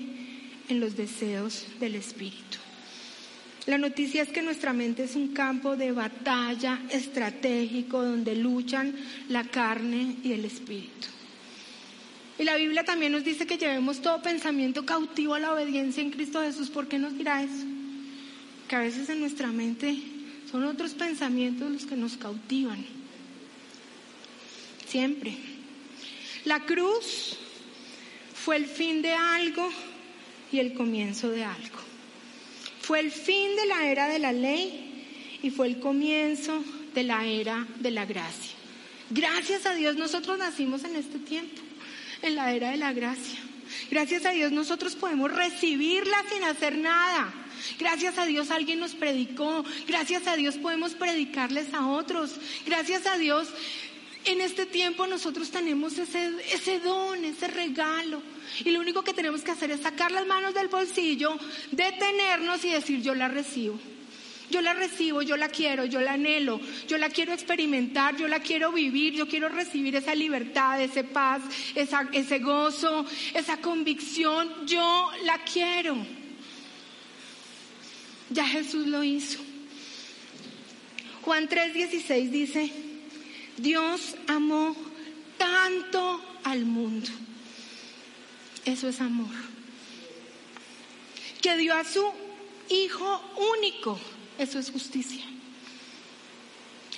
en 0.69 0.79
los 0.79 0.95
deseos 0.95 1.65
del 1.81 1.95
Espíritu. 1.95 2.57
La 3.65 3.77
noticia 3.77 4.21
es 4.21 4.29
que 4.29 4.41
nuestra 4.41 4.71
mente 4.71 5.03
es 5.03 5.17
un 5.17 5.33
campo 5.33 5.75
de 5.75 5.91
batalla 5.91 6.79
estratégico 6.89 8.01
donde 8.01 8.33
luchan 8.37 8.95
la 9.27 9.43
carne 9.43 10.15
y 10.23 10.31
el 10.31 10.45
espíritu. 10.45 11.07
Y 12.39 12.43
la 12.43 12.55
Biblia 12.55 12.85
también 12.85 13.11
nos 13.11 13.25
dice 13.25 13.45
que 13.45 13.57
llevemos 13.57 14.01
todo 14.01 14.21
pensamiento 14.21 14.85
cautivo 14.85 15.33
a 15.33 15.39
la 15.39 15.53
obediencia 15.53 16.01
en 16.01 16.11
Cristo 16.11 16.41
Jesús. 16.41 16.69
¿Por 16.69 16.87
qué 16.87 16.97
nos 16.97 17.17
dirá 17.17 17.43
eso? 17.43 17.65
Que 18.67 18.75
a 18.75 18.79
veces 18.79 19.07
en 19.09 19.19
nuestra 19.19 19.47
mente 19.47 20.12
son 20.53 20.65
otros 20.65 20.93
pensamientos 20.93 21.71
los 21.71 21.85
que 21.87 21.95
nos 21.95 22.15
cautivan. 22.15 22.85
Siempre. 24.87 25.35
La 26.45 26.59
cruz 26.59 27.35
fue 28.35 28.57
el 28.57 28.67
fin 28.67 29.01
de 29.01 29.13
algo 29.13 29.67
y 30.51 30.59
el 30.59 30.75
comienzo 30.75 31.31
de 31.31 31.43
algo. 31.43 31.79
Fue 32.81 32.99
el 32.99 33.09
fin 33.09 33.55
de 33.55 33.65
la 33.65 33.87
era 33.87 34.07
de 34.07 34.19
la 34.19 34.31
ley 34.31 35.39
y 35.41 35.49
fue 35.49 35.65
el 35.65 35.79
comienzo 35.79 36.63
de 36.93 37.01
la 37.01 37.25
era 37.25 37.65
de 37.79 37.89
la 37.89 38.05
gracia. 38.05 38.51
Gracias 39.09 39.65
a 39.65 39.73
Dios 39.73 39.95
nosotros 39.95 40.37
nacimos 40.37 40.83
en 40.83 40.97
este 40.97 41.17
tiempo, 41.17 41.63
en 42.21 42.35
la 42.35 42.53
era 42.53 42.69
de 42.69 42.77
la 42.77 42.93
gracia. 42.93 43.39
Gracias 43.89 44.23
a 44.27 44.33
Dios 44.33 44.51
nosotros 44.51 44.95
podemos 44.97 45.33
recibirla 45.33 46.23
sin 46.31 46.43
hacer 46.43 46.77
nada. 46.77 47.42
Gracias 47.79 48.17
a 48.17 48.25
Dios 48.25 48.51
alguien 48.51 48.79
nos 48.79 48.95
predicó. 48.95 49.63
Gracias 49.87 50.27
a 50.27 50.35
Dios 50.35 50.55
podemos 50.55 50.93
predicarles 50.93 51.73
a 51.73 51.87
otros. 51.87 52.35
Gracias 52.65 53.05
a 53.05 53.17
Dios 53.17 53.49
en 54.25 54.41
este 54.41 54.65
tiempo 54.65 55.07
nosotros 55.07 55.49
tenemos 55.49 55.97
ese, 55.97 56.79
don, 56.79 57.23
ese 57.25 57.47
regalo. 57.47 58.21
Y 58.63 58.71
lo 58.71 58.79
único 58.79 59.03
que 59.03 59.13
tenemos 59.13 59.41
que 59.41 59.51
hacer 59.51 59.71
es 59.71 59.81
sacar 59.81 60.11
las 60.11 60.25
manos 60.25 60.53
del 60.53 60.67
bolsillo, 60.67 61.37
detenernos 61.71 62.63
y 62.65 62.71
decir 62.71 63.01
yo 63.01 63.15
la 63.15 63.27
recibo. 63.27 63.79
Yo 64.49 64.61
la 64.61 64.73
recibo, 64.73 65.23
yo 65.23 65.35
la 65.35 65.49
quiero, 65.49 65.85
yo 65.85 65.99
la 65.99 66.13
anhelo, 66.13 66.59
yo 66.87 66.97
la 66.99 67.09
quiero 67.09 67.33
experimentar, 67.33 68.15
yo 68.17 68.27
la 68.27 68.39
quiero 68.39 68.71
vivir, 68.71 69.13
yo 69.13 69.27
quiero 69.27 69.49
recibir 69.49 69.95
esa 69.95 70.13
libertad, 70.13 70.79
ese 70.79 71.03
paz, 71.03 71.41
esa, 71.73 72.07
ese 72.11 72.37
gozo, 72.39 73.05
esa 73.33 73.57
convicción, 73.57 74.67
yo 74.67 75.09
la 75.23 75.39
quiero. 75.39 75.97
Ya 78.33 78.47
Jesús 78.47 78.87
lo 78.87 79.03
hizo. 79.03 79.39
Juan 81.21 81.47
3:16 81.47 82.29
dice, 82.31 82.71
Dios 83.57 84.15
amó 84.27 84.75
tanto 85.37 86.21
al 86.43 86.65
mundo. 86.65 87.09
Eso 88.65 88.89
es 88.89 88.99
amor. 88.99 89.33
Que 91.41 91.57
dio 91.57 91.75
a 91.75 91.83
su 91.83 92.03
Hijo 92.69 93.21
único. 93.57 93.99
Eso 94.39 94.57
es 94.57 94.71
justicia. 94.71 95.23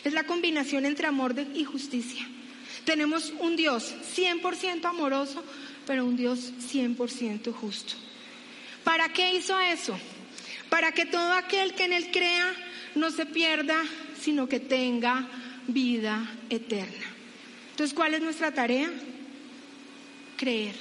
Es 0.03 0.13
la 0.13 0.23
combinación 0.23 0.85
entre 0.85 1.07
amor 1.07 1.35
y 1.53 1.63
justicia. 1.63 2.25
Tenemos 2.85 3.33
un 3.39 3.55
Dios 3.55 3.93
100% 4.15 4.85
amoroso, 4.85 5.43
pero 5.87 6.05
un 6.05 6.15
Dios 6.15 6.53
100% 6.71 7.51
justo. 7.51 7.93
¿Para 8.83 9.09
qué 9.09 9.33
hizo 9.33 9.59
eso? 9.59 9.97
Para 10.75 10.91
que 10.91 11.05
todo 11.05 11.31
aquel 11.31 11.73
que 11.73 11.85
en 11.85 11.93
él 11.93 12.11
crea 12.11 12.53
no 12.95 13.09
se 13.09 13.25
pierda, 13.25 13.81
sino 14.19 14.49
que 14.49 14.59
tenga 14.59 15.25
vida 15.67 16.29
eterna. 16.49 17.05
Entonces, 17.71 17.95
¿cuál 17.95 18.13
es 18.13 18.21
nuestra 18.21 18.53
tarea? 18.53 18.91
Creer, 20.35 20.75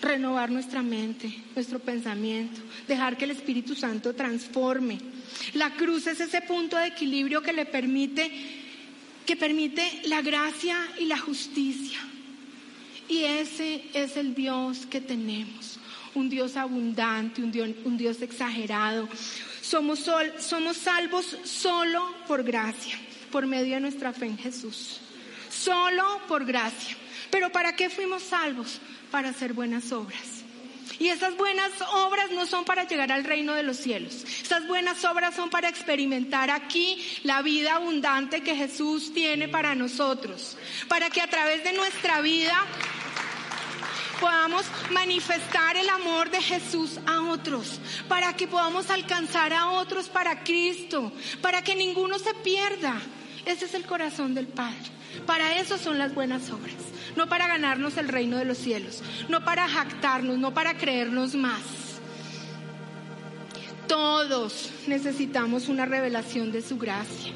renovar 0.00 0.50
nuestra 0.50 0.82
mente, 0.82 1.30
nuestro 1.54 1.80
pensamiento, 1.80 2.62
dejar 2.86 3.18
que 3.18 3.26
el 3.26 3.32
Espíritu 3.32 3.74
Santo 3.74 4.14
transforme. 4.14 4.98
La 5.52 5.74
cruz 5.74 6.06
es 6.06 6.20
ese 6.20 6.40
punto 6.40 6.78
de 6.78 6.86
equilibrio 6.86 7.42
que 7.42 7.52
le 7.52 7.66
permite, 7.66 8.30
que 9.26 9.36
permite 9.36 10.00
la 10.04 10.22
gracia 10.22 10.78
y 10.98 11.04
la 11.04 11.18
justicia. 11.18 11.98
Y 13.06 13.24
ese 13.24 13.82
es 13.92 14.16
el 14.16 14.34
Dios 14.34 14.86
que 14.86 15.02
tenemos, 15.02 15.77
un 16.18 16.28
Dios 16.28 16.56
abundante, 16.56 17.42
un 17.42 17.96
Dios, 17.96 18.20
exagerado. 18.22 19.08
Somos, 19.62 20.04
somos 20.38 20.76
salvos 20.76 21.36
solo 21.44 22.14
por 22.26 22.42
gracia, 22.42 22.98
por 23.30 23.46
medio 23.46 23.74
de 23.74 23.80
nuestra 23.80 24.12
fe 24.12 24.26
en 24.26 24.38
Jesús. 24.38 25.00
Solo 25.50 26.20
por 26.26 26.44
gracia. 26.44 26.96
Pero 27.30 27.50
¿para 27.50 27.74
qué 27.74 27.88
fuimos 27.88 28.22
salvos? 28.22 28.80
Para 29.10 29.30
hacer 29.30 29.52
buenas 29.52 29.92
obras. 29.92 30.44
Y 30.98 31.08
esas 31.08 31.36
buenas 31.36 31.70
obras 31.92 32.30
no 32.32 32.44
son 32.46 32.64
para 32.64 32.84
llegar 32.84 33.12
al 33.12 33.24
reino 33.24 33.54
de 33.54 33.62
los 33.62 33.76
cielos. 33.76 34.24
Esas 34.42 34.66
buenas 34.66 35.04
obras 35.04 35.34
son 35.34 35.48
para 35.48 35.68
experimentar 35.68 36.50
aquí 36.50 37.00
la 37.22 37.42
vida 37.42 37.76
abundante 37.76 38.42
que 38.42 38.56
Jesús 38.56 39.12
tiene 39.14 39.48
para 39.48 39.76
nosotros. 39.76 40.56
Para 40.88 41.08
que 41.10 41.20
a 41.20 41.28
través 41.28 41.62
de 41.62 41.72
nuestra 41.72 42.20
vida 42.20 42.66
podamos 44.20 44.64
manifestar 44.92 45.76
el 45.76 45.88
amor 45.88 46.30
de 46.30 46.40
Jesús 46.42 46.98
a 47.06 47.20
otros, 47.22 47.80
para 48.08 48.34
que 48.34 48.46
podamos 48.46 48.90
alcanzar 48.90 49.52
a 49.52 49.70
otros 49.70 50.08
para 50.08 50.42
Cristo, 50.44 51.12
para 51.40 51.62
que 51.62 51.74
ninguno 51.74 52.18
se 52.18 52.34
pierda. 52.34 52.94
Ese 53.46 53.64
es 53.64 53.74
el 53.74 53.86
corazón 53.86 54.34
del 54.34 54.46
Padre. 54.46 54.76
Para 55.26 55.58
eso 55.58 55.78
son 55.78 55.98
las 55.98 56.14
buenas 56.14 56.50
obras, 56.50 56.76
no 57.16 57.28
para 57.28 57.46
ganarnos 57.46 57.96
el 57.96 58.08
reino 58.08 58.36
de 58.36 58.44
los 58.44 58.58
cielos, 58.58 59.02
no 59.28 59.44
para 59.44 59.68
jactarnos, 59.68 60.38
no 60.38 60.52
para 60.52 60.76
creernos 60.76 61.34
más. 61.34 61.62
Todos 63.86 64.70
necesitamos 64.86 65.68
una 65.68 65.86
revelación 65.86 66.52
de 66.52 66.60
su 66.60 66.76
gracia. 66.76 67.32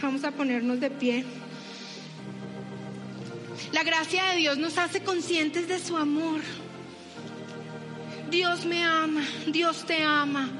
Vamos 0.00 0.24
a 0.24 0.30
ponernos 0.30 0.80
de 0.80 0.90
pie. 0.90 1.24
La 3.72 3.82
gracia 3.82 4.24
de 4.26 4.36
Dios 4.36 4.58
nos 4.58 4.78
hace 4.78 5.02
conscientes 5.02 5.68
de 5.68 5.78
su 5.78 5.96
amor. 5.96 6.40
Dios 8.30 8.64
me 8.64 8.82
ama, 8.84 9.22
Dios 9.46 9.84
te 9.86 10.02
ama. 10.02 10.50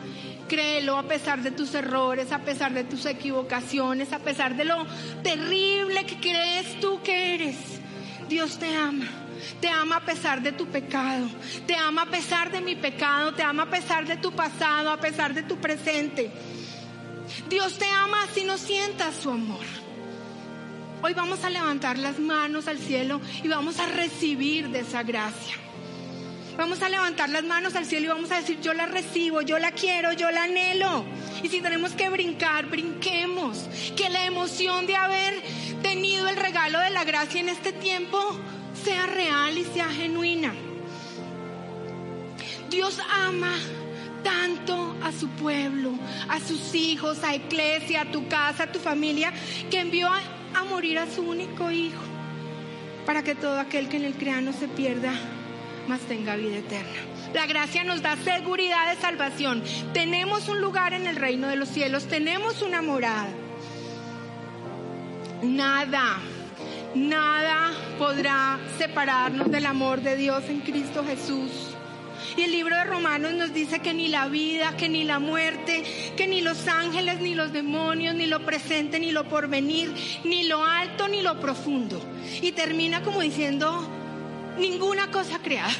Créelo 0.48 0.98
a 0.98 1.04
pesar 1.04 1.42
de 1.42 1.50
tus 1.50 1.74
errores, 1.74 2.30
a 2.30 2.40
pesar 2.40 2.74
de 2.74 2.84
tus 2.84 3.06
equivocaciones, 3.06 4.12
a 4.12 4.18
pesar 4.18 4.56
de 4.56 4.64
lo 4.64 4.86
terrible 5.22 6.04
que 6.06 6.20
crees 6.20 6.78
tú 6.80 7.00
que 7.02 7.34
eres. 7.34 7.56
Dios 8.28 8.58
te 8.58 8.74
ama. 8.76 9.06
Te 9.60 9.68
ama 9.68 9.96
a 9.96 10.04
pesar 10.04 10.42
de 10.42 10.52
tu 10.52 10.66
pecado. 10.66 11.26
Te 11.66 11.74
ama 11.74 12.02
a 12.02 12.06
pesar 12.06 12.50
de 12.50 12.60
mi 12.60 12.76
pecado. 12.76 13.34
Te 13.34 13.42
ama 13.42 13.64
a 13.64 13.70
pesar 13.70 14.06
de 14.06 14.16
tu 14.16 14.32
pasado, 14.32 14.90
a 14.90 15.00
pesar 15.00 15.34
de 15.34 15.42
tu 15.42 15.56
presente. 15.56 16.30
Dios 17.48 17.78
te 17.78 17.86
ama 17.86 18.26
si 18.32 18.44
no 18.44 18.58
sientas 18.58 19.16
su 19.16 19.30
amor. 19.30 19.83
Hoy 21.06 21.12
vamos 21.12 21.44
a 21.44 21.50
levantar 21.50 21.98
las 21.98 22.18
manos 22.18 22.66
al 22.66 22.78
cielo 22.78 23.20
y 23.42 23.48
vamos 23.48 23.78
a 23.78 23.84
recibir 23.84 24.70
de 24.70 24.80
esa 24.80 25.02
gracia. 25.02 25.54
Vamos 26.56 26.80
a 26.80 26.88
levantar 26.88 27.28
las 27.28 27.44
manos 27.44 27.74
al 27.74 27.84
cielo 27.84 28.06
y 28.06 28.08
vamos 28.08 28.30
a 28.30 28.36
decir, 28.36 28.58
yo 28.62 28.72
la 28.72 28.86
recibo, 28.86 29.42
yo 29.42 29.58
la 29.58 29.72
quiero, 29.72 30.14
yo 30.14 30.30
la 30.30 30.44
anhelo. 30.44 31.04
Y 31.42 31.50
si 31.50 31.60
tenemos 31.60 31.92
que 31.92 32.08
brincar, 32.08 32.70
brinquemos. 32.70 33.68
Que 33.94 34.08
la 34.08 34.24
emoción 34.24 34.86
de 34.86 34.96
haber 34.96 35.42
tenido 35.82 36.26
el 36.26 36.36
regalo 36.36 36.78
de 36.78 36.88
la 36.88 37.04
gracia 37.04 37.38
en 37.38 37.50
este 37.50 37.72
tiempo 37.74 38.18
sea 38.82 39.04
real 39.04 39.58
y 39.58 39.64
sea 39.64 39.90
genuina. 39.90 40.54
Dios 42.70 42.98
ama 43.12 43.54
tanto 44.22 44.96
a 45.02 45.12
su 45.12 45.28
pueblo, 45.28 45.98
a 46.30 46.40
sus 46.40 46.74
hijos, 46.74 47.22
a 47.24 47.34
Iglesia, 47.34 48.00
a 48.00 48.10
tu 48.10 48.26
casa, 48.26 48.62
a 48.62 48.72
tu 48.72 48.78
familia, 48.78 49.34
que 49.70 49.80
envió 49.80 50.08
a 50.08 50.22
a 50.54 50.64
morir 50.64 50.98
a 50.98 51.06
su 51.06 51.22
único 51.22 51.70
hijo, 51.70 52.02
para 53.06 53.22
que 53.22 53.34
todo 53.34 53.58
aquel 53.58 53.88
que 53.88 53.96
en 53.96 54.04
él 54.04 54.14
crea 54.14 54.40
no 54.40 54.52
se 54.52 54.68
pierda, 54.68 55.12
mas 55.88 56.00
tenga 56.02 56.36
vida 56.36 56.58
eterna. 56.58 57.14
La 57.34 57.46
gracia 57.46 57.82
nos 57.82 58.00
da 58.00 58.16
seguridad 58.16 58.94
de 58.94 59.00
salvación. 59.00 59.62
Tenemos 59.92 60.48
un 60.48 60.60
lugar 60.60 60.92
en 60.92 61.06
el 61.06 61.16
reino 61.16 61.48
de 61.48 61.56
los 61.56 61.68
cielos, 61.68 62.06
tenemos 62.06 62.62
una 62.62 62.80
morada. 62.80 63.28
Nada, 65.42 66.18
nada 66.94 67.72
podrá 67.98 68.58
separarnos 68.78 69.50
del 69.50 69.66
amor 69.66 70.00
de 70.00 70.16
Dios 70.16 70.44
en 70.48 70.60
Cristo 70.60 71.04
Jesús. 71.04 71.73
Y 72.36 72.42
el 72.42 72.50
libro 72.50 72.76
de 72.76 72.84
Romanos 72.84 73.32
nos 73.34 73.54
dice 73.54 73.80
que 73.80 73.94
ni 73.94 74.08
la 74.08 74.28
vida, 74.28 74.76
que 74.76 74.88
ni 74.88 75.04
la 75.04 75.18
muerte, 75.18 75.84
que 76.16 76.26
ni 76.26 76.40
los 76.40 76.66
ángeles, 76.66 77.20
ni 77.20 77.34
los 77.34 77.52
demonios, 77.52 78.14
ni 78.14 78.26
lo 78.26 78.44
presente, 78.44 78.98
ni 78.98 79.12
lo 79.12 79.28
porvenir, 79.28 79.94
ni 80.24 80.44
lo 80.44 80.64
alto, 80.64 81.06
ni 81.08 81.22
lo 81.22 81.38
profundo. 81.38 82.00
Y 82.42 82.52
termina 82.52 83.02
como 83.02 83.20
diciendo, 83.20 83.88
ninguna 84.58 85.10
cosa 85.10 85.38
creada, 85.38 85.74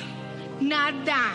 nada, 0.61 1.34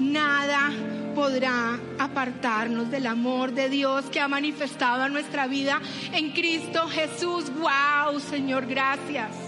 nada 0.00 0.72
podrá 1.14 1.78
apartarnos 1.98 2.90
del 2.90 3.06
amor 3.06 3.52
de 3.52 3.68
Dios 3.68 4.04
que 4.06 4.20
ha 4.20 4.28
manifestado 4.28 5.02
a 5.02 5.08
nuestra 5.08 5.46
vida 5.46 5.80
en 6.12 6.30
Cristo 6.30 6.88
Jesús. 6.88 7.46
¡Wow, 7.58 8.20
Señor! 8.20 8.66
Gracias. 8.66 9.47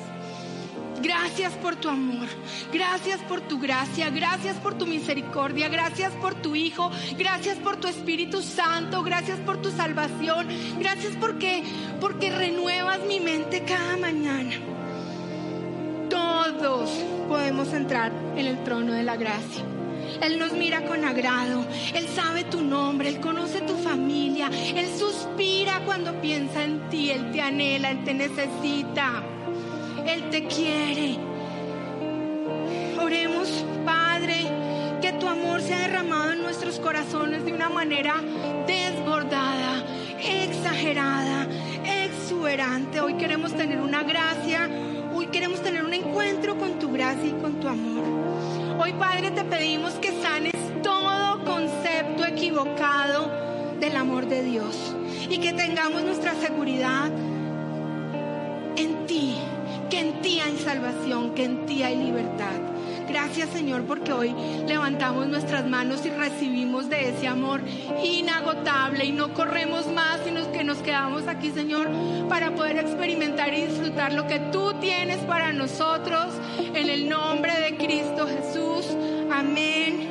Gracias 1.02 1.54
por 1.54 1.76
tu 1.76 1.88
amor, 1.88 2.26
gracias 2.70 3.20
por 3.20 3.40
tu 3.40 3.58
gracia, 3.58 4.10
gracias 4.10 4.56
por 4.56 4.74
tu 4.74 4.86
misericordia, 4.86 5.68
gracias 5.70 6.12
por 6.12 6.34
tu 6.34 6.54
Hijo, 6.54 6.90
gracias 7.16 7.56
por 7.56 7.76
tu 7.76 7.88
Espíritu 7.88 8.42
Santo, 8.42 9.02
gracias 9.02 9.38
por 9.40 9.62
tu 9.62 9.70
salvación, 9.70 10.46
gracias 10.78 11.14
porque, 11.18 11.62
porque 12.00 12.30
renuevas 12.30 13.00
mi 13.08 13.18
mente 13.18 13.64
cada 13.64 13.96
mañana. 13.96 14.52
Todos 16.10 16.90
podemos 17.28 17.72
entrar 17.72 18.12
en 18.36 18.46
el 18.46 18.62
trono 18.62 18.92
de 18.92 19.02
la 19.02 19.16
gracia. 19.16 19.64
Él 20.20 20.38
nos 20.38 20.52
mira 20.52 20.84
con 20.84 21.02
agrado, 21.04 21.64
Él 21.94 22.08
sabe 22.08 22.44
tu 22.44 22.60
nombre, 22.60 23.08
Él 23.08 23.20
conoce 23.20 23.62
tu 23.62 23.74
familia, 23.76 24.50
Él 24.52 24.86
suspira 24.98 25.80
cuando 25.86 26.20
piensa 26.20 26.62
en 26.62 26.90
ti, 26.90 27.10
Él 27.10 27.30
te 27.32 27.40
anhela, 27.40 27.90
Él 27.90 28.04
te 28.04 28.12
necesita. 28.12 29.22
Él 30.12 30.28
te 30.30 30.44
quiere. 30.44 31.16
Oremos, 33.00 33.64
Padre, 33.84 34.36
que 35.00 35.12
tu 35.12 35.28
amor 35.28 35.60
sea 35.62 35.80
derramado 35.80 36.32
en 36.32 36.42
nuestros 36.42 36.80
corazones 36.80 37.44
de 37.44 37.52
una 37.52 37.68
manera 37.68 38.14
desbordada, 38.66 39.84
exagerada, 40.20 41.46
exuberante. 41.84 43.00
Hoy 43.00 43.14
queremos 43.14 43.54
tener 43.54 43.80
una 43.80 44.02
gracia, 44.02 44.68
hoy 45.14 45.26
queremos 45.28 45.62
tener 45.62 45.84
un 45.84 45.94
encuentro 45.94 46.58
con 46.58 46.78
tu 46.80 46.90
gracia 46.90 47.28
y 47.28 47.40
con 47.40 47.60
tu 47.60 47.68
amor. 47.68 48.02
Hoy, 48.80 48.92
Padre, 48.94 49.30
te 49.30 49.44
pedimos 49.44 49.92
que 49.94 50.10
sanes 50.20 50.54
todo 50.82 51.44
concepto 51.44 52.24
equivocado 52.26 53.30
del 53.78 53.94
amor 53.96 54.26
de 54.26 54.42
Dios 54.42 54.76
y 55.28 55.38
que 55.38 55.52
tengamos 55.52 56.02
nuestra 56.02 56.34
seguridad 56.34 57.10
hay 60.40 60.58
salvación, 60.58 61.34
que 61.34 61.44
en 61.44 61.66
ti 61.66 61.82
hay 61.82 61.96
libertad. 61.96 62.60
Gracias 63.08 63.50
Señor 63.50 63.86
porque 63.86 64.12
hoy 64.12 64.34
levantamos 64.68 65.26
nuestras 65.26 65.66
manos 65.66 66.06
y 66.06 66.10
recibimos 66.10 66.88
de 66.88 67.08
ese 67.08 67.26
amor 67.26 67.60
inagotable 68.04 69.04
y 69.04 69.10
no 69.10 69.34
corremos 69.34 69.88
más, 69.88 70.20
sino 70.24 70.50
que 70.52 70.62
nos 70.62 70.78
quedamos 70.78 71.26
aquí 71.26 71.50
Señor 71.50 71.88
para 72.28 72.54
poder 72.54 72.78
experimentar 72.78 73.52
y 73.52 73.66
disfrutar 73.66 74.12
lo 74.12 74.28
que 74.28 74.38
tú 74.52 74.74
tienes 74.80 75.18
para 75.24 75.52
nosotros 75.52 76.34
en 76.72 76.88
el 76.88 77.08
nombre 77.08 77.52
de 77.58 77.76
Cristo 77.76 78.28
Jesús. 78.28 78.86
Amén. 79.32 80.09